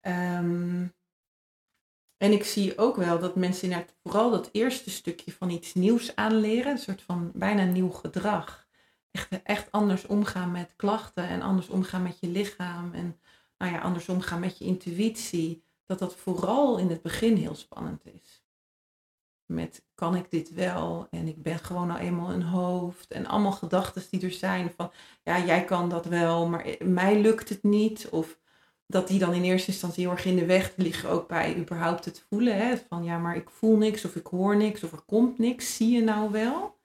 [0.00, 0.94] Um,
[2.16, 6.72] en ik zie ook wel dat mensen vooral dat eerste stukje van iets nieuws aanleren,
[6.72, 8.61] een soort van bijna nieuw gedrag.
[9.44, 13.20] Echt, anders omgaan met klachten en anders omgaan met je lichaam en
[13.58, 18.06] nou ja, anders omgaan met je intuïtie dat dat vooral in het begin heel spannend
[18.06, 18.44] is.
[19.46, 21.06] Met kan ik dit wel?
[21.10, 23.10] En ik ben gewoon al eenmaal een hoofd.
[23.10, 24.92] En allemaal gedachten die er zijn van
[25.22, 28.08] ja, jij kan dat wel, maar mij lukt het niet.
[28.08, 28.38] Of
[28.86, 32.04] dat die dan in eerste instantie heel erg in de weg liggen, ook bij überhaupt
[32.04, 32.56] het voelen.
[32.56, 32.76] Hè?
[32.88, 35.76] Van ja, maar ik voel niks of ik hoor niks of er komt niks.
[35.76, 36.80] Zie je nou wel?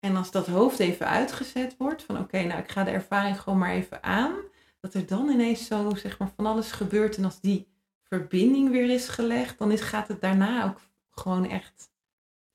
[0.00, 3.58] En als dat hoofd even uitgezet wordt, van oké, nou ik ga de ervaring gewoon
[3.58, 4.34] maar even aan.
[4.80, 7.16] Dat er dan ineens zo zeg maar van alles gebeurt.
[7.16, 7.66] En als die
[8.04, 10.80] verbinding weer is gelegd, dan is, gaat het daarna ook
[11.10, 11.90] gewoon echt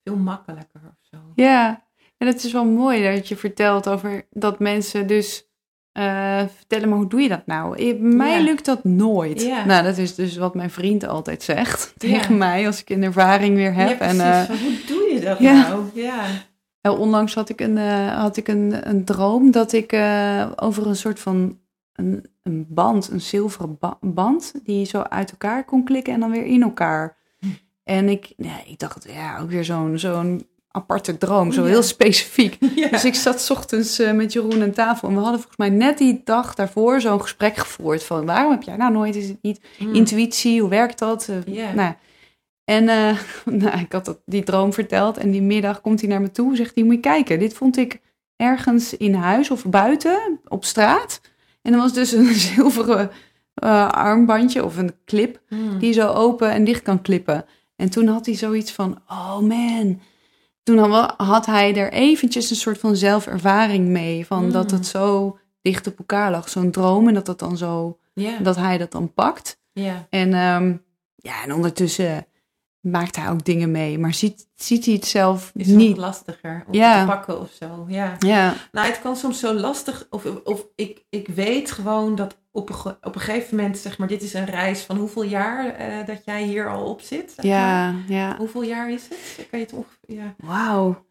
[0.03, 1.17] veel makkelijker of zo.
[1.35, 1.83] Ja,
[2.17, 5.47] en het is wel mooi dat je vertelt over dat mensen dus
[5.93, 7.95] uh, vertellen, maar hoe doe je dat nou?
[7.99, 9.41] Mij lukt dat nooit.
[9.41, 9.65] Ja.
[9.65, 13.55] Nou, dat is dus wat mijn vriend altijd zegt tegen mij als ik een ervaring
[13.55, 13.99] weer heb.
[13.99, 15.89] en, uh, hoe doe je dat nou?
[15.93, 16.25] Ja.
[16.91, 19.93] Onlangs had ik een, uh, had ik een, een droom dat ik
[20.55, 21.57] over een soort van
[21.93, 26.31] een, een band, een zilveren ba band, die zo uit elkaar kon klikken en dan
[26.31, 27.17] weer in elkaar.
[27.39, 27.47] Hm.
[27.84, 32.57] En ik, ja, ik dacht, ja, ook weer zo'n zo'n aparte droom, zo heel specifiek.
[32.91, 35.97] Dus ik zat ochtends uh, met Jeroen aan tafel en we hadden volgens mij net
[35.97, 39.61] die dag daarvoor zo'n gesprek gevoerd van waarom heb jij nou nooit is het niet
[39.79, 39.93] mm.
[39.93, 41.27] intuïtie, hoe werkt dat?
[41.47, 41.93] Uh, nou,
[42.66, 43.18] en uh,
[43.61, 46.55] nou, ik had dat, die droom verteld en die middag komt hij naar me toe,
[46.55, 48.01] zegt hij moet je kijken, dit vond ik
[48.36, 51.22] ergens in huis of buiten op straat
[51.61, 53.11] en dan was dus een zilveren
[53.91, 55.80] armbandje of een clip mm.
[55.80, 57.45] die zo open en dicht kan klippen.
[57.76, 59.99] En toen had hij zoiets van, oh man,
[60.64, 60.78] toen
[61.18, 64.26] had hij er eventjes een soort van zelfervaring mee.
[64.26, 64.86] Van dat het mm.
[64.86, 66.49] zo dicht op elkaar lag.
[66.49, 67.97] Zo'n droom en dat dat dan zo,
[68.41, 69.61] dat hij dat dan pakt.
[70.09, 70.84] En, um,
[71.16, 72.26] ja, en ondertussen
[72.84, 75.97] maakt hij ook dingen mee, maar ziet, ziet hij het zelf is niet.
[75.97, 77.86] lastiger om te pakken of zo.
[77.88, 78.15] Ja.
[78.19, 78.53] ja.
[78.71, 82.95] Nou, het kan soms zo lastig, of, of ik, ik weet gewoon dat op een,
[83.01, 86.21] op een gegeven moment, zeg maar, dit is een reis van hoeveel jaar uh, dat
[86.25, 87.34] jij hier al op zit?
[87.41, 88.03] ja, maar.
[88.07, 88.36] ja.
[88.38, 89.47] Hoeveel jaar is het?
[89.49, 90.34] Kan je het ongeveer, ja.
[90.38, 91.05] Wauw.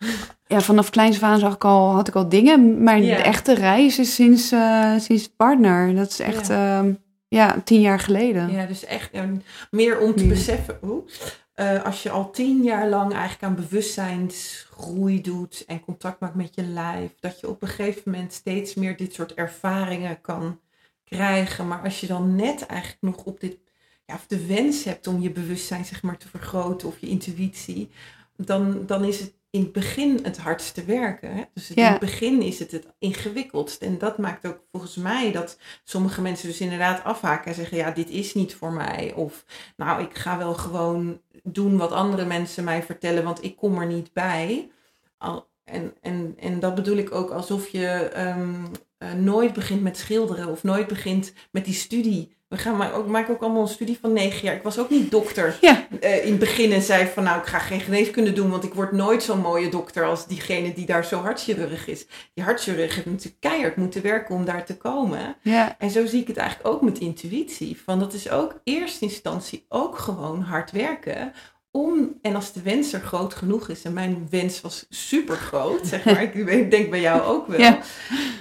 [0.47, 3.17] Ja, vanaf kleins aan zag ik al, had ik al dingen, maar Ja.
[3.17, 5.95] de echte reis is sinds, eh, sinds partner.
[5.95, 6.85] Dat is echt, ja,
[7.29, 8.53] ja tien jaar geleden.
[8.53, 9.25] Ja, dus echt ja,
[9.71, 10.29] meer om te Ja.
[10.29, 11.09] beseffen, oeh,
[11.55, 16.55] eh, als je al tien jaar lang eigenlijk aan bewustzijnsgroei doet en contact maakt met
[16.55, 20.61] je lijf, dat je op een gegeven moment steeds meer dit soort ervaringen kan
[21.05, 21.69] krijgen.
[21.69, 23.59] Maar als je dan net eigenlijk nog op dit,
[24.07, 27.91] ja, of de wens hebt om je bewustzijn zeg maar te vergroten of je intuïtie,
[28.37, 31.35] dan, dan is het in het begin het hardste werken.
[31.35, 31.43] Hè?
[31.55, 31.85] Dus het, Ja.
[31.87, 33.83] in het begin is het het ingewikkeldst.
[33.83, 37.91] En dat maakt ook volgens mij dat sommige mensen dus inderdaad afhaken en zeggen, ja,
[37.91, 39.13] dit is niet voor mij.
[39.17, 39.45] Of
[39.77, 43.87] nou, ik ga wel gewoon doen wat andere mensen mij vertellen, want ik kom er
[43.87, 44.71] niet bij.
[45.19, 48.65] Al, en, en, en dat bedoel ik ook alsof je ehm,
[48.99, 53.07] eh, nooit begint met schilderen of nooit begint met die studie We gaan maar ook,
[53.07, 54.55] maken ook allemaal een studie van negen jaar.
[54.55, 57.47] Ik was ook niet dokter Ja, eh, in het begin en zei van nou, ik
[57.47, 61.05] ga geen geneeskunde doen, want ik word nooit zo'n mooie dokter als diegene die daar
[61.05, 62.07] zo hartchirurg is.
[62.35, 65.37] Die hartchirurg heeft natuurlijk keihard moeten werken om daar te komen.
[65.43, 67.81] ja, En zo zie ik het eigenlijk ook met intuïtie.
[67.85, 71.33] Van dat is ook eerste instantie ook gewoon hard werken.
[71.71, 75.87] Om, en als de wens er groot genoeg is, en mijn wens was super groot,
[75.87, 77.61] zeg maar, ik denk bij jou ook wel.
[77.61, 77.81] Ja.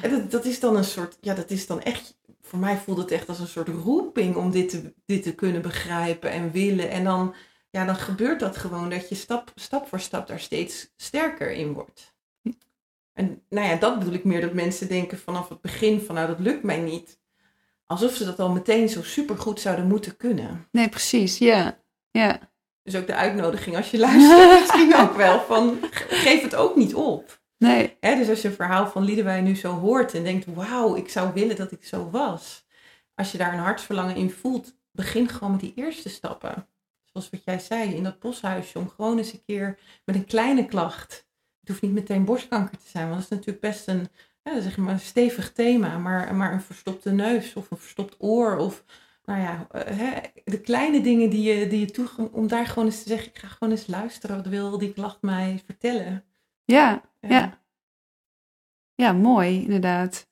[0.01, 2.17] En dat, dat is dan een soort, ja, dat is dan echt,
[2.51, 5.61] voor mij voelt het echt als een soort roeping om dit te, dit te kunnen
[5.61, 6.89] begrijpen en willen.
[6.89, 7.35] En dan,
[7.69, 11.73] ja, dan gebeurt dat gewoon, dat je stap, stap voor stap daar steeds sterker in
[11.73, 12.13] wordt.
[13.13, 16.27] En nou ja, dat bedoel ik meer, dat mensen denken vanaf het begin van, nou,
[16.27, 17.19] dat lukt mij niet.
[17.85, 20.67] Alsof ze dat al meteen zo supergoed zouden moeten kunnen.
[20.71, 21.37] nee, precies.
[21.37, 21.79] Ja,
[22.11, 22.39] ja.
[22.83, 26.75] Dus ook de uitnodiging als je luistert, misschien ook wel, van ge- geef het ook
[26.75, 27.40] niet op.
[27.61, 30.95] Nee, Hè, dus als je een verhaal van Liedewij nu zo hoort en denkt, wauw,
[30.95, 32.65] ik zou willen dat ik zo was.
[33.15, 36.67] Als je daar een hartsverlangen in voelt, begin gewoon met die eerste stappen.
[37.03, 40.65] Zoals wat jij zei, in dat boshuisje, om gewoon eens een keer met een kleine
[40.65, 41.27] klacht.
[41.59, 44.09] Het hoeft niet meteen borstkanker te zijn, want dat is natuurlijk best een,
[44.43, 45.97] zeg maar stevig thema.
[45.97, 48.83] Maar, maar een verstopte neus of een verstopt oor of,
[49.25, 53.03] nou ja, eh, de kleine dingen die je, die je toe, om daar gewoon eens
[53.03, 56.25] te zeggen, ik ga gewoon eens luisteren, wat wil die klacht mij vertellen.
[56.71, 57.59] Ja, ja.
[58.95, 60.27] Ja, mooi, inderdaad.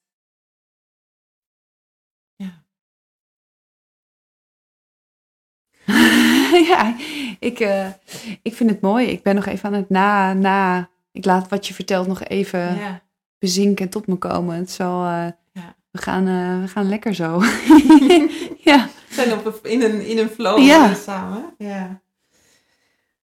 [2.36, 2.64] Ja.
[6.70, 6.96] ja,
[7.40, 7.88] ik, eh,
[8.42, 9.08] ik vind het mooi.
[9.08, 10.90] Ik ben nog even aan het na, na.
[11.12, 13.02] Ik laat wat je vertelt nog even ja.
[13.40, 14.56] bezinken en tot me komen.
[14.56, 15.76] Het zal, eh, Ja.
[15.92, 17.40] we, gaan, eh, we gaan lekker zo.
[18.70, 20.94] ja, We zijn op in, een, in een flow Ja.
[20.94, 21.54] samen.
[21.58, 22.02] Ja.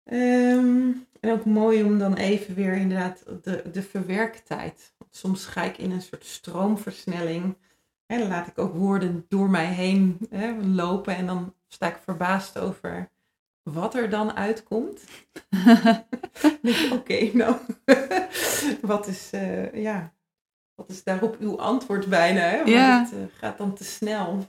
[0.05, 0.91] Ehm,
[1.27, 4.95] en ook mooi om dan even weer inderdaad de, de verwerktijd.
[5.11, 7.57] Soms ga ik in een soort stroomversnelling.
[8.07, 11.17] Hè, dan laat ik ook woorden door mij heen hè, lopen.
[11.17, 13.11] En dan sta ik verbaasd over
[13.63, 15.05] wat er dan uitkomt.
[16.93, 17.57] Oké, nou,
[18.81, 20.15] wat is, eh, ja,
[20.75, 22.41] wat is daarop uw antwoord bijna?
[22.41, 22.57] Hè?
[22.57, 23.01] Want Ja.
[23.03, 24.49] het eh, gaat dan te snel.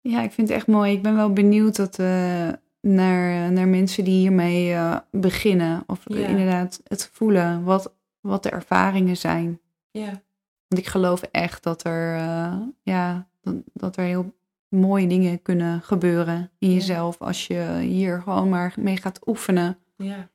[0.00, 0.92] ja, ik vind het echt mooi.
[0.92, 2.48] Ik ben wel benieuwd dat, eh,
[2.94, 5.82] naar, naar mensen die hiermee eh, beginnen.
[5.86, 6.26] Of Ja.
[6.26, 9.60] inderdaad het voelen wat, wat de ervaringen zijn.
[9.90, 10.22] Ja.
[10.68, 14.32] Want ik geloof echt dat er, eh, ja, dat, dat er heel
[14.68, 16.74] mooie dingen kunnen gebeuren in Ja.
[16.74, 19.78] jezelf als je hier gewoon maar mee gaat oefenen.
[19.96, 20.28] Ja,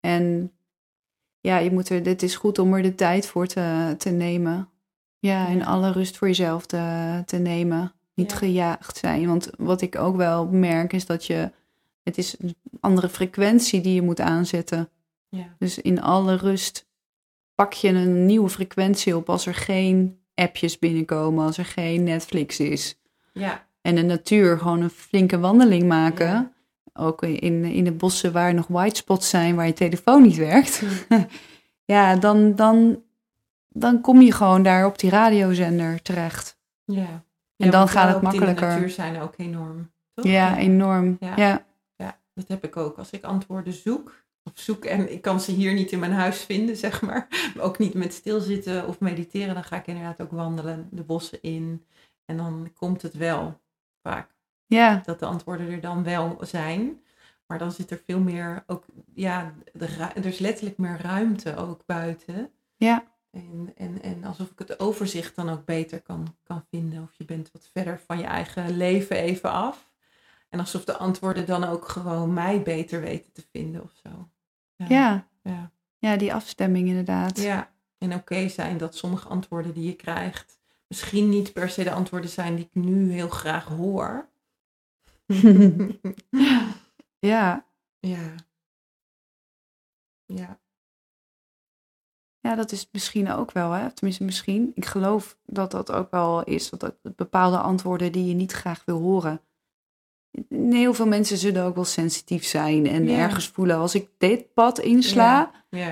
[0.00, 0.52] En
[1.40, 4.68] ja, je moet er, het is goed om er de tijd voor te, te nemen.
[5.18, 7.92] Ja, en alle rust voor jezelf te, te nemen.
[8.14, 8.36] Niet Ja.
[8.36, 9.26] gejaagd zijn.
[9.26, 11.50] Want wat ik ook wel merk is dat je,
[12.04, 14.88] het is een andere frequentie die je moet aanzetten.
[15.28, 16.86] ja, Dus in alle rust
[17.54, 22.60] pak je een nieuwe frequentie op als er geen appjes binnenkomen, als er geen Netflix
[22.60, 22.98] is.
[23.32, 26.26] ja, En de natuur gewoon een flinke wandeling maken.
[26.26, 26.52] Ja.
[26.92, 30.82] Ook in, in de bossen waar nog white spots zijn, waar je telefoon niet werkt.
[31.84, 33.02] ja, dan, dan,
[33.68, 36.58] dan kom je gewoon daar op die radiozender terecht.
[36.84, 37.22] ja.
[37.56, 38.68] En dan gaat het makkelijker.
[38.68, 39.90] de natuur zijn ook enorm.
[40.14, 40.24] Toch?
[40.24, 41.16] Ja, enorm.
[41.20, 41.64] Ja.
[42.34, 42.98] Dat heb ik ook.
[42.98, 46.42] Als ik antwoorden zoek, of zoek en ik kan ze hier niet in mijn huis
[46.44, 47.52] vinden, zeg maar.
[47.54, 51.42] maar ook niet met stilzitten of mediteren, dan ga ik inderdaad ook wandelen, de bossen
[51.42, 51.84] in.
[52.24, 53.60] En dan komt het wel
[54.02, 54.30] vaak.
[54.66, 55.02] ja.
[55.04, 57.02] dat de antwoorden er dan wel zijn.
[57.46, 61.86] Maar dan zit er veel meer ook, ja, de, er is letterlijk meer ruimte ook
[61.86, 62.50] buiten.
[62.76, 63.04] Ja.
[63.30, 67.02] En, en, en alsof ik het overzicht dan ook beter kan, kan vinden.
[67.02, 69.92] Of je bent wat verder van je eigen leven even af.
[70.54, 74.28] En alsof de antwoorden dan ook gewoon mij beter weten te vinden of zo.
[74.76, 75.28] Ja.
[75.42, 75.72] Ja.
[75.98, 77.40] ja, die afstemming inderdaad.
[77.40, 81.92] Ja, en oké zijn dat sommige antwoorden die je krijgt misschien niet per se de
[81.92, 84.28] antwoorden zijn die ik nu heel graag hoor.
[87.18, 87.66] ja.
[87.98, 88.34] ja.
[90.24, 90.60] Ja.
[92.40, 93.92] Ja, dat is misschien ook wel, hè?
[93.92, 94.72] tenminste misschien.
[94.74, 98.84] Ik geloof dat dat ook wel is, dat dat bepaalde antwoorden die je niet graag
[98.84, 99.40] wil horen.
[100.70, 104.78] Heel veel mensen zullen ook wel sensitief zijn en ergens voelen, als ik dit pad
[104.78, 105.50] insla,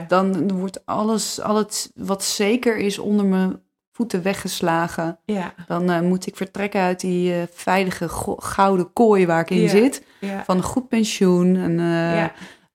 [0.09, 3.61] dan wordt alles, al het wat zeker is onder mijn
[3.93, 5.19] voeten weggeslagen.
[5.67, 9.61] Dan eh, moet ik vertrekken uit die eh, veilige go- gouden kooi waar ik in
[9.69, 10.05] zit.
[10.45, 12.17] Van een goed pensioen, een, eh,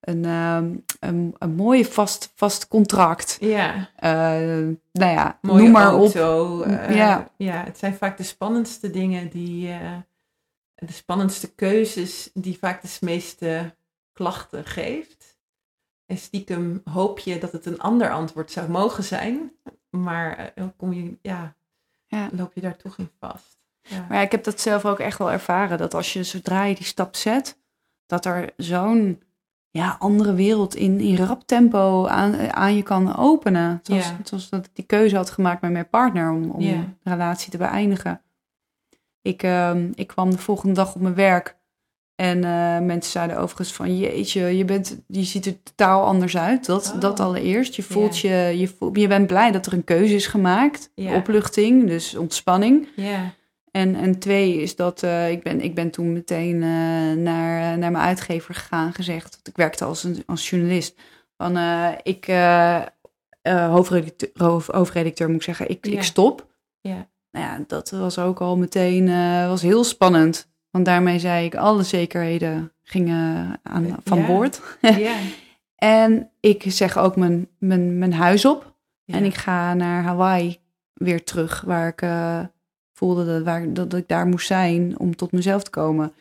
[0.02, 3.38] een, ehm, een, een mooie vast, vast contract.
[3.40, 3.90] Ja.
[4.92, 6.12] Nou ja, Mooie noem maar op.
[6.96, 7.30] Ja.
[7.38, 7.64] ja.
[7.66, 9.70] Het zijn vaak de spannendste dingen die,
[10.86, 13.76] de spannendste keuzes die vaak de meeste
[14.14, 15.38] klachten geeft.
[16.06, 19.52] En stiekem hoop je dat het een ander antwoord zou mogen zijn.
[19.90, 21.56] Maar eh, dan kom je, ja,
[22.08, 22.30] Ja.
[22.32, 23.58] loop je daar toch in vast.
[23.82, 24.06] ja.
[24.08, 25.78] Maar ja, ik heb dat zelf ook echt wel ervaren.
[25.78, 27.58] Dat als je zodra je die stap zet,
[28.06, 29.22] dat er zo'n
[29.70, 33.80] ja, andere wereld in, in rap tempo aan, aan je kan openen.
[33.84, 34.18] Zoals, Ja.
[34.24, 37.58] zoals dat ik die keuze had gemaakt met mijn partner om, om de relatie te
[37.58, 38.22] beëindigen.
[39.28, 41.56] Ik, ehm, ik kwam de volgende dag op mijn werk.
[42.16, 46.66] En eh, mensen zeiden overigens van jeetje, je, bent, je ziet er totaal anders uit.
[46.66, 47.02] Dat, Oh.
[47.02, 47.76] dat allereerst.
[47.76, 50.92] Je voelt je, je, voelt, je bent blij dat er een keuze is gemaakt.
[50.96, 52.88] Opluchting, dus ontspanning.
[52.96, 53.34] Ja,
[53.72, 56.70] En, en twee is dat eh, ik, ben, ik ben toen meteen eh,
[57.24, 59.34] naar, naar mijn uitgever gegaan gezegd.
[59.36, 60.96] Want ik werkte als, een, als journalist.
[61.38, 61.58] Van
[62.04, 62.26] ik,
[63.42, 66.48] hoofdredacteur, hoofd- hoofdredacteur moet ik zeggen, ik, ik stop.
[66.82, 67.08] ja,
[67.38, 70.48] Nou ja, dat was ook al meteen eh, was heel spannend.
[70.72, 74.26] Want daarmee zei ik alle zekerheden gingen aan, van Ja.
[74.26, 74.62] boord.
[74.82, 75.16] ja.
[75.76, 78.76] En ik zeg ook mijn, mijn, mijn huis op.
[79.04, 79.16] Ja.
[79.16, 80.60] En ik ga naar Hawaii
[80.94, 82.40] weer terug, waar ik eh,
[82.94, 86.14] voelde dat, waar, dat ik daar moest zijn om tot mezelf te komen.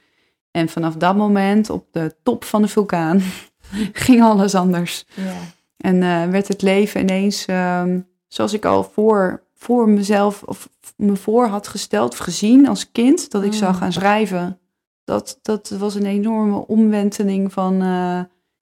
[0.51, 3.23] En vanaf dat moment, op de top van de vulkaan,
[3.93, 5.07] ging alles anders.
[5.15, 5.35] Ja,
[5.77, 11.17] En eh, werd het leven ineens, ehm, zoals ik al voor, voor mezelf of me
[11.17, 13.79] voor had gesteld of gezien als kind, dat ik zou Mm.
[13.79, 14.59] gaan schrijven.
[15.05, 18.21] Dat, dat was een enorme omwenteling van, eh,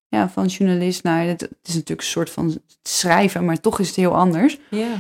[0.09, 3.97] ja, van journalist naar, het, is natuurlijk een soort van schrijven, maar toch is het
[3.97, 4.59] heel anders.
[4.71, 4.95] ja,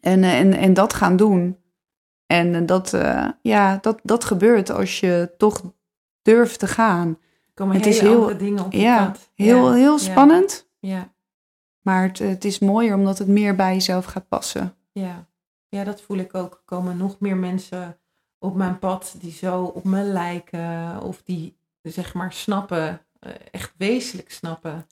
[0.00, 1.56] En, eh, en, en dat gaan doen.
[2.26, 2.90] En eh, dat,
[3.42, 5.62] ja, dat, dat gebeurt als je toch
[6.22, 7.08] durft te gaan.
[7.08, 9.30] er komen Het hele is heel- andere dingen op Ja, pad.
[9.34, 10.68] heel, ja, heel ja, spannend.
[10.78, 11.12] Ja,
[11.80, 14.74] Maar het, het is mooier omdat het meer bij jezelf gaat passen.
[14.92, 15.28] Ja.
[15.68, 16.52] ja, dat voel ik ook.
[16.54, 17.98] Er komen nog meer mensen
[18.38, 21.00] op mijn pad die zo op me lijken.
[21.02, 24.86] Of die, zeg maar, snappen, eh, echt wezenlijk snappen.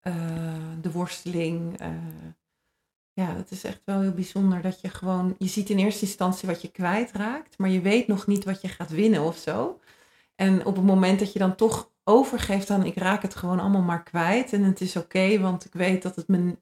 [0.00, 1.78] eh, de worsteling.
[1.78, 1.90] eh.
[3.12, 5.34] ja, het is echt wel heel bijzonder dat je gewoon...
[5.38, 7.58] Je ziet in eerste instantie wat je kwijtraakt.
[7.58, 9.80] Maar je weet nog niet wat je gaat winnen of zo.
[10.34, 13.82] En op het moment dat je dan toch overgeeft aan ik raak het gewoon allemaal
[13.82, 14.52] maar kwijt.
[14.52, 16.56] En het is oké, want ik weet dat het me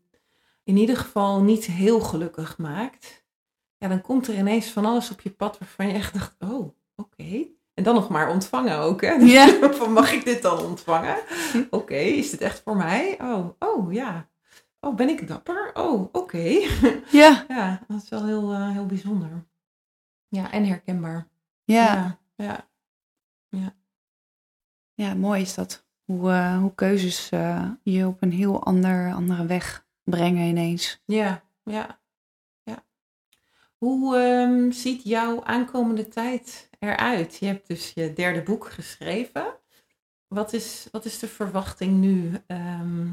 [0.71, 3.25] in ieder geval niet heel gelukkig maakt.
[3.77, 6.77] Ja, dan komt er ineens van alles op je pad waarvan je echt dacht, oh,
[6.97, 7.47] oké.
[7.75, 9.19] En dan nog maar ontvangen ook, hè?
[9.79, 11.17] Van, mag ik dit dan ontvangen?
[11.71, 13.19] Oké, is dit echt voor mij?
[13.21, 14.29] Oh, oh ja.
[14.81, 15.71] Oh, ben ik dapper?
[15.75, 16.39] Oh, oké.
[17.21, 19.45] Ja, ja, dat is wel heel, eh, heel bijzonder.
[20.29, 21.29] Ja, en herkenbaar.
[21.65, 22.69] ja, ja.
[23.49, 23.75] ja.
[24.95, 25.87] ja, mooi is dat.
[26.05, 31.03] Hoe, eh, hoe keuzes eh, je op een heel ander, andere weg brengen ineens.
[31.05, 31.99] Ja, ja,
[32.63, 32.85] ja.
[33.79, 37.37] Hoe ehm, ziet jouw aankomende tijd eruit?
[37.37, 39.45] Je hebt dus je derde boek geschreven.
[40.29, 42.33] Wat is, wat is de verwachting nu?
[42.47, 43.07] Ehm,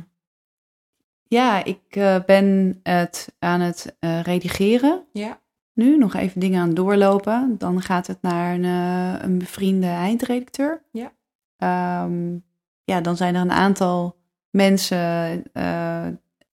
[1.30, 5.06] Ja, ik eh, ben het aan het eh, redigeren.
[5.14, 5.42] ja,
[5.74, 7.56] Nu nog even dingen aan het doorlopen.
[7.58, 10.84] Dan gaat het naar een, eh, een bevriende eindredacteur.
[10.92, 11.12] Ja.
[11.58, 12.38] Ehm,
[12.84, 14.16] ja, dan zijn er een aantal
[14.50, 15.44] mensen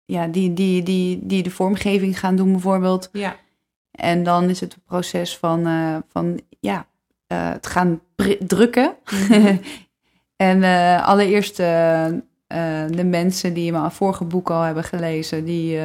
[0.04, 3.08] ja, die, die, die, die de vormgeving gaan doen bijvoorbeeld.
[3.12, 3.36] ja,
[3.90, 6.86] En dan is het een proces van, eh, van ja,
[7.26, 8.00] eh, het gaan
[8.46, 8.96] drukken.
[9.28, 9.56] Mhm.
[10.36, 15.78] en eh, allereerst de mensen die mijn vorige boek al hebben gelezen, die,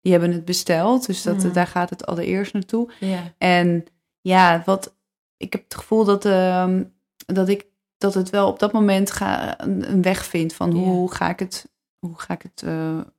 [0.00, 1.06] die hebben het besteld.
[1.06, 1.52] Dus dat, Mhm.
[1.52, 2.90] daar gaat het allereerst naartoe.
[3.00, 3.84] ja, En
[4.20, 4.94] ja, wat,
[5.36, 6.84] ik heb het gevoel dat, ehm,
[7.26, 7.66] dat, ik,
[7.98, 11.38] dat het wel op dat moment ga, een, een weg vindt van hoe ga ik
[11.38, 12.64] het, hoe ga ik het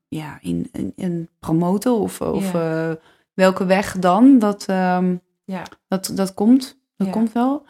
[0.09, 2.91] ja, in, in, in promoten of, of eh,
[3.33, 4.39] welke weg dan.
[4.39, 6.79] Dat, ehm, ja, dat, dat komt.
[6.95, 7.13] Dat Ja.
[7.13, 7.65] komt wel.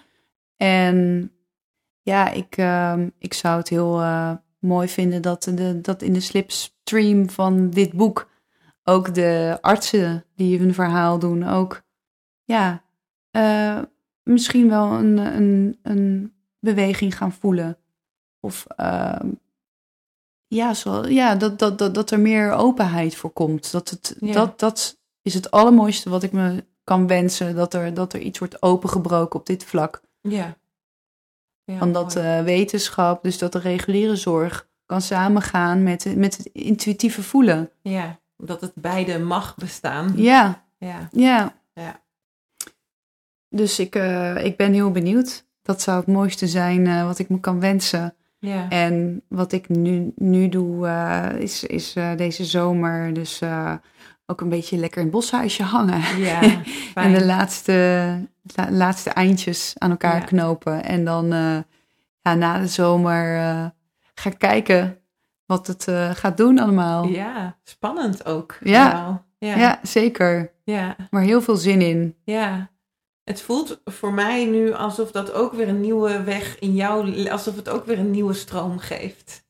[0.57, 1.31] En
[2.01, 6.19] ja, ik, ehm, ik zou het heel eh, mooi vinden dat, de, dat in de
[6.19, 8.29] slipstream van dit boek
[8.83, 11.81] ook de artsen die hun verhaal doen ook,
[12.43, 12.83] ja,
[13.31, 13.81] eh,
[14.23, 17.77] misschien wel een, een, een beweging gaan voelen.
[18.39, 19.29] Of ehm,
[20.49, 23.71] ja, zo, ja dat, dat, dat, dat er meer openheid voor komt.
[23.71, 24.33] Dat, het, Ja.
[24.33, 27.55] dat, dat is het allermooiste wat ik me kan wensen.
[27.55, 30.01] Dat er, dat er iets wordt opengebroken op dit vlak.
[30.21, 30.57] ja.
[31.63, 32.27] Ja, Van dat mooi.
[32.27, 37.69] eh, wetenschap, dus dat de reguliere zorg kan samengaan met, met het intuïtieve voelen.
[37.81, 40.13] ja, dat het beide mag bestaan.
[40.15, 41.55] Ja, Ja, ja.
[41.73, 42.01] Ja.
[43.49, 45.45] Dus ik, eh, ik ben heel benieuwd.
[45.61, 48.15] Dat zou het mooiste zijn eh, wat ik me kan wensen.
[48.39, 53.73] Ja, En wat ik nu, nu doe, eh, is, is eh, deze zomer dus eh,
[54.25, 56.17] ook een beetje lekker in het boshuisje hangen.
[56.17, 56.41] ja.
[56.93, 57.73] En de laatste,
[58.55, 60.25] la- laatste eindjes aan elkaar Ja.
[60.25, 60.83] knopen.
[60.83, 61.27] En dan
[62.21, 63.37] ja, na de zomer
[64.13, 64.97] ga ik kijken
[65.45, 67.05] wat het gaat doen allemaal.
[67.07, 68.57] Ja, spannend ook.
[68.63, 69.79] Ja, ja.
[69.83, 70.51] zeker.
[70.63, 70.95] ja.
[71.09, 72.15] Maar heel veel zin in.
[72.23, 72.69] Ja,
[73.29, 77.55] het voelt voor mij nu alsof dat ook weer een nieuwe weg in jou, alsof
[77.55, 79.47] het ook weer een nieuwe stroom geeft.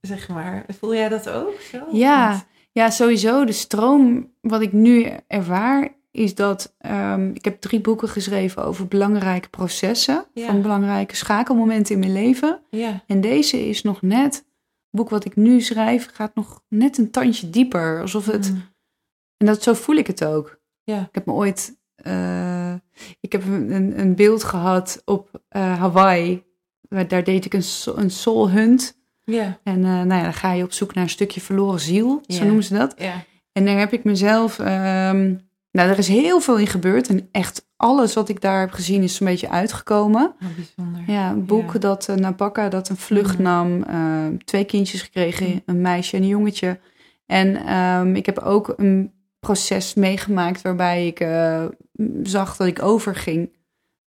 [0.00, 0.64] Zeg maar.
[0.78, 1.78] Voel jij dat ook zo?
[1.92, 3.44] Ja, ja, sowieso.
[3.44, 8.88] De stroom wat ik nu ervaar is dat ehm, ik heb drie boeken geschreven over
[8.88, 10.46] belangrijke processen, Ja.
[10.46, 12.60] van belangrijke schakelmomenten in mijn leven.
[12.70, 13.02] Ja.
[13.06, 14.44] En deze is nog net, het
[14.90, 18.00] boek wat ik nu schrijf, gaat nog net een tandje dieper.
[18.00, 18.62] Alsof het, Mm.
[19.36, 20.58] en dat, zo voel ik het ook.
[20.84, 21.00] Ja.
[21.00, 22.72] Ik heb me ooit, eh,
[23.20, 26.42] ik heb een, een- beeld gehad op eh, Hawaii.
[27.08, 27.62] Daar deed ik een,
[27.96, 28.96] een soul hunt.
[29.24, 32.44] En eh, nou ja, dan ga je op zoek naar een stukje verloren ziel, zo
[32.44, 32.94] noemen ze dat.
[33.52, 35.34] En daar heb ik mezelf, ehm,
[35.70, 37.08] nou er is heel veel in gebeurd.
[37.08, 40.34] En echt alles wat ik daar heb gezien is een beetje uitgekomen.
[40.42, 41.02] Oh, bijzonder.
[41.14, 41.78] Ja, een boek Ja.
[41.78, 43.42] dat uh, Nabakka dat een vlucht Mhm.
[43.42, 43.84] nam.
[44.44, 45.58] twee kindjes gekregen, Mhm.
[45.66, 46.78] een meisje en een jongetje.
[47.26, 51.64] En ehm, ik heb ook een proces meegemaakt waarbij ik eh,
[52.22, 53.56] zag dat ik overging.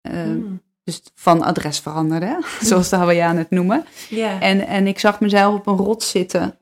[0.01, 0.67] Eh, Mm.
[0.85, 3.85] Dus van adres veranderde, zoals de Hawaiianen het noemen.
[4.41, 6.59] En, en ik zag mezelf op een rots zitten,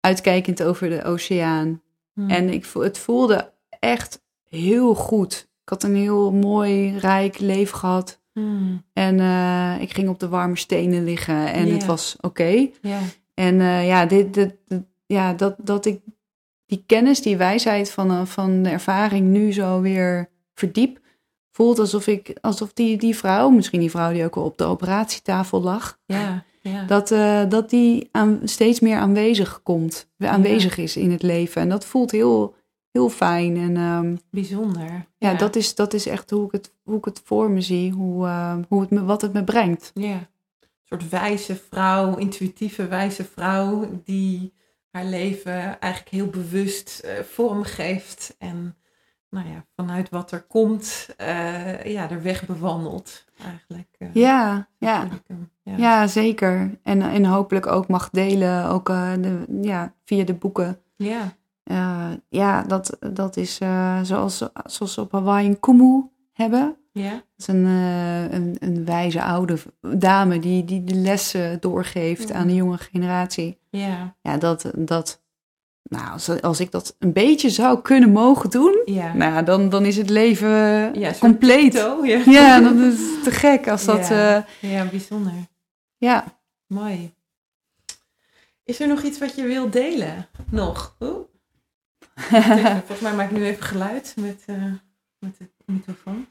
[0.00, 1.82] uitkijkend over de oceaan.
[2.14, 2.30] Mm.
[2.30, 5.48] En ik, het voelde echt heel goed.
[5.62, 8.20] Ik had een heel mooi, rijk leven gehad.
[8.32, 8.84] Mm.
[8.92, 12.68] En eh, ik ging op de warme stenen liggen en het was oké.
[13.34, 16.00] En ja, dit, dit, dit- ja dat, dat ik
[16.74, 21.00] die kennis, die wijsheid van, eh, van de ervaring nu zo weer verdiep,
[21.52, 24.64] voelt alsof ik, alsof die, die vrouw, misschien die vrouw die ook al op de
[24.64, 26.44] operatietafel lag, Ja.
[26.60, 26.84] Ja.
[26.84, 31.62] dat, eh, dat die aan, steeds meer aanwezig komt, aanwezig is in het leven.
[31.62, 32.54] En dat voelt heel,
[32.90, 33.56] heel fijn.
[33.56, 35.06] En ehm, Bijzonder.
[35.18, 37.92] ja, Dat, is, dat is echt hoe ik het, hoe ik het voor me zie,
[37.92, 39.90] hoe, eh, hoe het me, wat het me brengt.
[39.94, 40.12] Ja.
[40.14, 40.28] Een
[40.84, 44.52] soort wijze vrouw, intuïtieve wijze vrouw die
[44.94, 48.34] haar leven eigenlijk heel bewust eh vorm geeft.
[48.38, 48.76] En
[49.30, 53.88] nou ja, vanuit wat er komt, eh, ja, de weg bewandelt eigenlijk.
[53.98, 55.08] eh, Ja, ja.
[55.62, 55.76] Ja.
[55.76, 56.78] Ja, zeker.
[56.82, 60.78] En, en hopelijk ook mag delen, ook de, ja, via de boeken.
[60.96, 61.32] Ja.
[62.28, 63.54] Ja, dat, dat is
[64.02, 66.76] zoals, zoals ze op Hawaii een kumu hebben.
[66.92, 67.10] Ja.
[67.10, 72.54] Dat is een, een, een wijze oude dame die, die de lessen doorgeeft aan de
[72.54, 73.58] jonge generatie.
[73.78, 74.16] Ja.
[74.22, 75.22] Ja, dat, dat
[75.82, 79.12] nou, als, als ik dat een beetje zou kunnen mogen doen, Ja.
[79.14, 80.48] nou, dan, dan is het leven
[80.98, 81.72] Ja, soort compleet.
[81.72, 82.22] Ja.
[82.26, 84.08] Ja, dat is te gek als dat.
[84.08, 84.44] Ja.
[84.60, 85.32] eh, ja, bijzonder.
[85.96, 86.24] ja.
[86.66, 87.14] Mooi.
[88.64, 90.28] Is er nog iets wat je wilt delen?
[90.50, 90.96] Nog?
[91.00, 91.26] Oeh.
[92.84, 94.72] Volgens mij maak ik nu even geluid met, eh,
[95.18, 96.26] met de microfoon.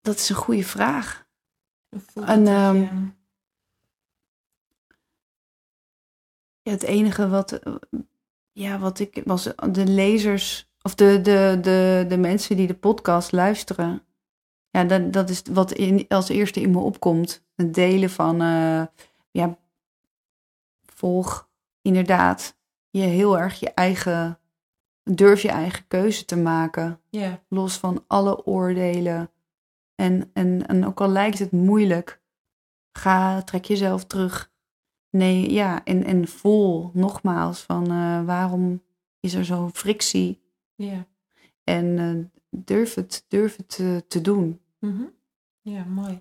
[0.00, 1.26] dat is een goede vraag.
[1.90, 3.16] Voelt En, het dat ehm, je-
[6.68, 7.74] Ja, het enige wat, eh,
[8.52, 13.32] ja, wat ik was, de lezers of de, de, de, de mensen die de podcast
[13.32, 14.02] luisteren.
[14.70, 17.44] Ja, dat, dat is wat in, als eerste in me opkomt.
[17.54, 18.86] Het delen van, eh,
[19.30, 19.58] ja,
[20.86, 21.48] volg
[21.82, 22.56] inderdaad
[22.90, 24.38] je heel erg je eigen,
[25.02, 27.00] durf je eigen keuze te maken.
[27.10, 29.30] Ja, Los van alle oordelen.
[29.94, 32.20] En, en, en ook al lijkt het moeilijk,
[32.92, 34.50] ga, trek jezelf terug.
[35.10, 38.82] Nee, ja, en, en voel nogmaals van eh, waarom
[39.20, 40.40] is er zo'n frictie?
[40.74, 41.06] ja.
[41.64, 44.60] En eh, durf het, durf het eh, te doen.
[44.78, 45.02] Mhm.
[45.60, 46.20] Ja, mooi.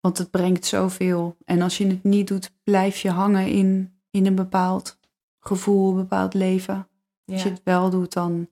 [0.00, 1.36] Want het brengt zoveel.
[1.44, 4.98] En als je het niet doet, blijf je hangen in, in een bepaald
[5.40, 6.88] gevoel, een bepaald leven.
[7.24, 8.48] Als je het wel doet, dan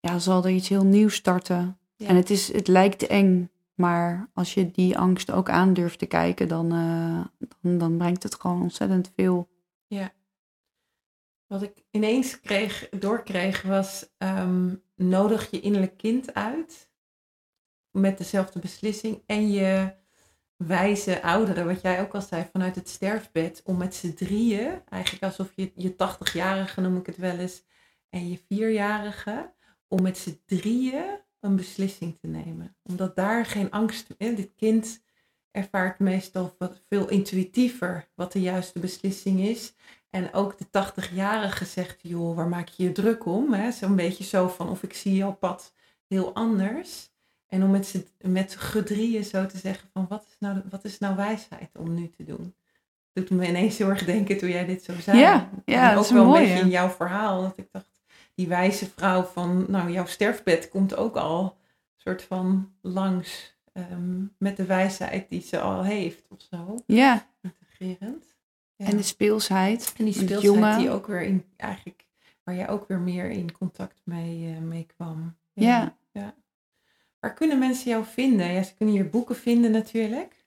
[0.00, 1.78] ja, zal er iets heel nieuws starten.
[1.96, 2.06] Ja.
[2.06, 6.06] En het, is, het lijkt eng, maar als je die angst ook aan durft te
[6.06, 9.48] kijken, dan, eh, dan, dan brengt het gewoon ontzettend veel.
[11.46, 16.90] Wat ik ineens kreeg, doorkreeg was, ehm, nodig je innerlijk kind uit
[17.90, 19.94] met dezelfde beslissing en je
[20.56, 25.24] wijze ouderen, wat jij ook al zei, vanuit het sterfbed, om met z'n drieën, eigenlijk
[25.24, 27.62] alsof je je 80-jarige noem ik het wel eens,
[28.08, 29.54] en je vierjarige,
[29.88, 32.76] om met z'n drieën een beslissing te nemen.
[32.82, 35.02] Omdat daar geen angst, hè, dit kind
[35.50, 36.56] ervaart meestal
[36.88, 39.74] veel intuïtiever wat de juiste beslissing is.
[40.10, 43.72] En ook de 80-jarige zegt, joh, waar maak je je druk om?
[43.72, 45.72] Zo'n beetje zo van, of ik zie jouw pad
[46.08, 47.10] heel anders.
[47.46, 50.98] En om met z'n met gedrieën zo te zeggen van, wat is, nou, wat is
[50.98, 52.54] nou wijsheid om nu te doen?
[53.12, 55.18] Doet me ineens heel erg denken toen jij dit zo zei.
[55.18, 57.42] Ja, ja, En dat ook is wel mooi, een beetje in jouw verhaal.
[57.42, 57.99] Dat ik dacht,
[58.40, 61.56] die wijze vrouw van, nou, jouw sterfbed komt ook al
[61.96, 63.58] soort van langs.
[63.72, 66.74] ehm, met de wijsheid die ze al heeft of zo.
[66.86, 68.24] Ja, Integrerend.
[68.76, 68.86] Ja.
[68.86, 69.94] en de speelsheid.
[69.96, 72.04] En die speelsheid die ook weer in, eigenlijk,
[72.44, 75.36] waar jij ook weer meer in contact mee, eh, mee kwam.
[75.52, 75.96] Ja.
[76.12, 76.34] ja.
[77.18, 78.52] Waar kunnen mensen jou vinden?
[78.52, 80.44] Ja, ze kunnen je boeken vinden natuurlijk.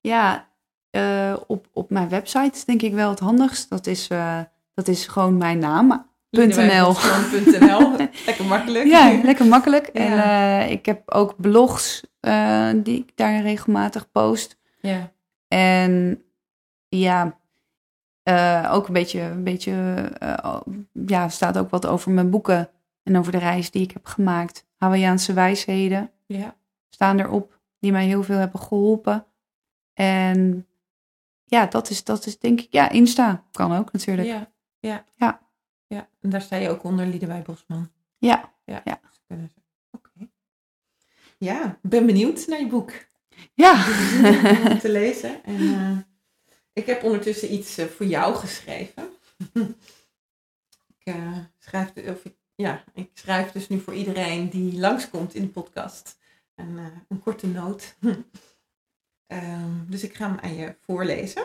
[0.00, 0.48] Ja,
[0.90, 3.68] uh, op, op mijn website is denk ik wel het handigst.
[3.68, 4.40] Dat is, uh,
[4.74, 6.10] dat is gewoon mijn naam.
[6.32, 6.96] .nl.
[8.26, 8.86] lekker makkelijk.
[8.86, 9.90] Ja, lekker makkelijk.
[9.92, 10.00] Ja.
[10.00, 12.00] En uh, ik heb ook blogs
[12.76, 14.58] die ik daar regelmatig post.
[14.80, 15.12] Ja.
[15.48, 16.22] En
[16.88, 17.38] ja,
[18.70, 19.72] ook een beetje, een beetje
[21.06, 22.70] ja, staat ook wat over mijn boeken
[23.02, 24.66] en over de reis die ik heb gemaakt.
[24.76, 26.56] Hawaiiaanse wijsheden ja.
[26.88, 29.26] staan erop, die mij heel veel hebben geholpen.
[29.94, 30.66] En
[31.44, 34.28] ja, dat is, dat is denk ik, ja, Insta kan ook natuurlijk.
[34.28, 35.04] Ja, ja.
[35.16, 35.40] Ja.
[35.92, 36.08] Ja.
[36.20, 37.90] En daar sta je ook onder Liedewij Bosman.
[38.18, 38.52] Ja.
[38.64, 38.82] Ja.
[38.84, 39.00] ja.
[39.90, 40.28] Oké.
[41.38, 42.92] Ja, ben benieuwd naar je boek.
[43.54, 43.86] Ja.
[44.70, 45.44] Om te lezen.
[45.44, 45.98] En uh,
[46.72, 49.10] ik heb ondertussen iets uh, voor jou geschreven.
[50.98, 55.42] ik uh, schrijf, of ik, ja, ik schrijf dus nu voor iedereen die langskomt in
[55.42, 56.18] de podcast.
[56.54, 57.96] En, een korte noot.
[58.00, 61.42] Um, dus ik ga hem aan je voorlezen.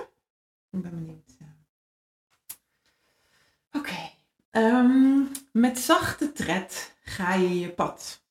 [0.71, 1.37] Ik ben benieuwd.
[3.71, 3.89] Oké.
[3.89, 4.16] Okay.
[4.57, 8.25] Um, met zachte tred ga je je pad.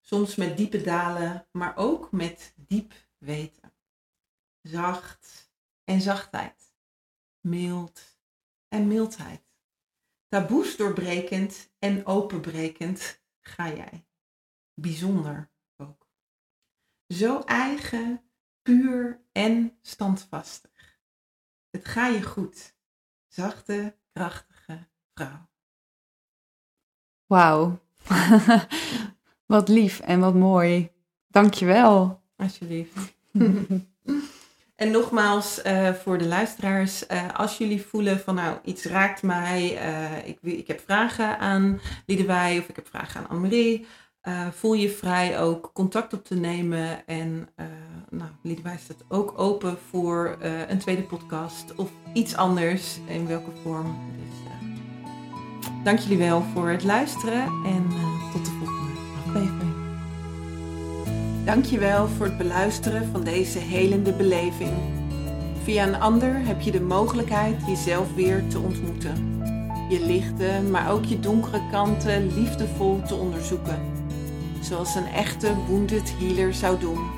[0.00, 3.72] Soms met diepe dalen, maar ook met diep weten.
[4.62, 5.52] Zacht
[5.84, 6.74] en zachtheid.
[7.40, 8.18] Mild
[8.68, 9.42] en mildheid.
[10.28, 14.06] Taboes doorbrekend en openbrekend ga jij.
[14.74, 16.08] Bijzonder ook.
[17.08, 18.30] Zo eigen
[18.62, 21.00] puur en standvastig.
[21.70, 22.76] Het ga je goed.
[23.26, 24.53] Zachte, krachtige vrouw.
[27.26, 27.78] Wauw.
[29.46, 30.90] wat lief en wat mooi.
[31.28, 32.22] Dankjewel.
[32.36, 33.14] Alsjeblieft.
[34.76, 39.88] en nogmaals uh, voor de luisteraars, uh, als jullie voelen van nou iets raakt mij,
[39.88, 43.86] uh, ik, ik heb vragen aan Liedewij of ik heb vragen aan Annemarie,
[44.22, 47.06] uh, voel je vrij ook contact op te nemen.
[47.06, 47.48] En
[48.10, 50.36] nou, Liedewij staat ook open voor
[50.68, 54.12] een tweede podcast of iets anders, in welke vorm.
[54.16, 54.43] Dus
[55.84, 57.86] dank jullie wel voor het luisteren en
[58.32, 59.72] tot de volgende aflevering.
[61.44, 64.72] Dankjewel voor het beluisteren van deze helende beleving.
[65.62, 69.42] Via een ander heb je de mogelijkheid jezelf weer te ontmoeten.
[69.88, 73.94] Je lichte, maar ook je donkere kanten liefdevol te onderzoeken
[74.64, 77.10] zoals een echte wounded healer zou doen.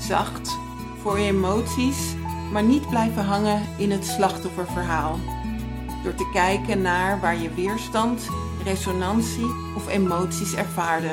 [0.00, 0.58] Zacht
[1.02, 2.14] voor je emoties,
[2.52, 5.18] maar niet blijven hangen in het slachtofferverhaal.
[6.02, 8.28] Door te kijken naar waar je weerstand,
[8.64, 11.10] resonantie of emoties ervaarde.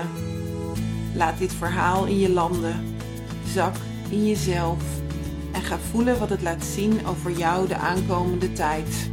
[1.13, 2.95] Laat dit verhaal in je landen.
[3.47, 3.75] Zak
[4.09, 4.83] in jezelf
[5.51, 9.09] en ga voelen wat het laat zien over jou de aankomende tijd.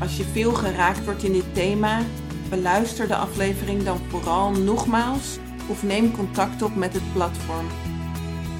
[0.00, 2.00] Als je veel geraakt wordt in dit thema,
[2.48, 5.38] beluister de aflevering dan vooral nogmaals
[5.68, 7.66] of neem contact op met het platform.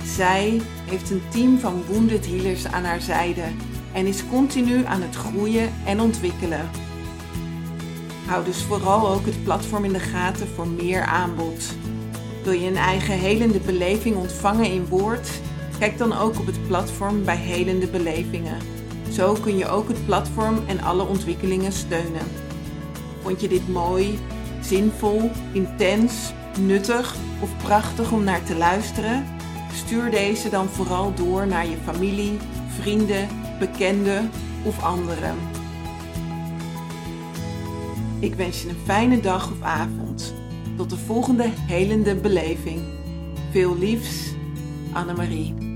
[0.05, 3.45] Zij heeft een team van wounded healers aan haar zijde
[3.95, 6.71] en is continu aan het groeien en ontwikkelen.
[8.27, 11.75] Hou dus vooral ook het platform in de gaten voor meer aanbod.
[12.45, 15.29] Wil je een eigen helende beleving ontvangen in woord?
[15.79, 18.59] Kijk dan ook op het platform bij Helende Belevingen.
[19.11, 22.27] Zo kun je ook het platform en alle ontwikkelingen steunen.
[23.23, 24.19] Vond je dit mooi,
[24.61, 29.25] zinvol, intens, nuttig of prachtig om naar te luisteren?
[29.75, 32.39] Stuur deze dan vooral door naar je familie,
[32.81, 33.29] vrienden,
[33.59, 34.31] bekenden
[34.65, 35.37] of anderen.
[38.19, 40.35] Ik wens je een fijne dag of avond.
[40.77, 42.81] Tot de volgende helende beleving.
[43.51, 44.35] Veel liefs,
[44.93, 45.74] Annemarie.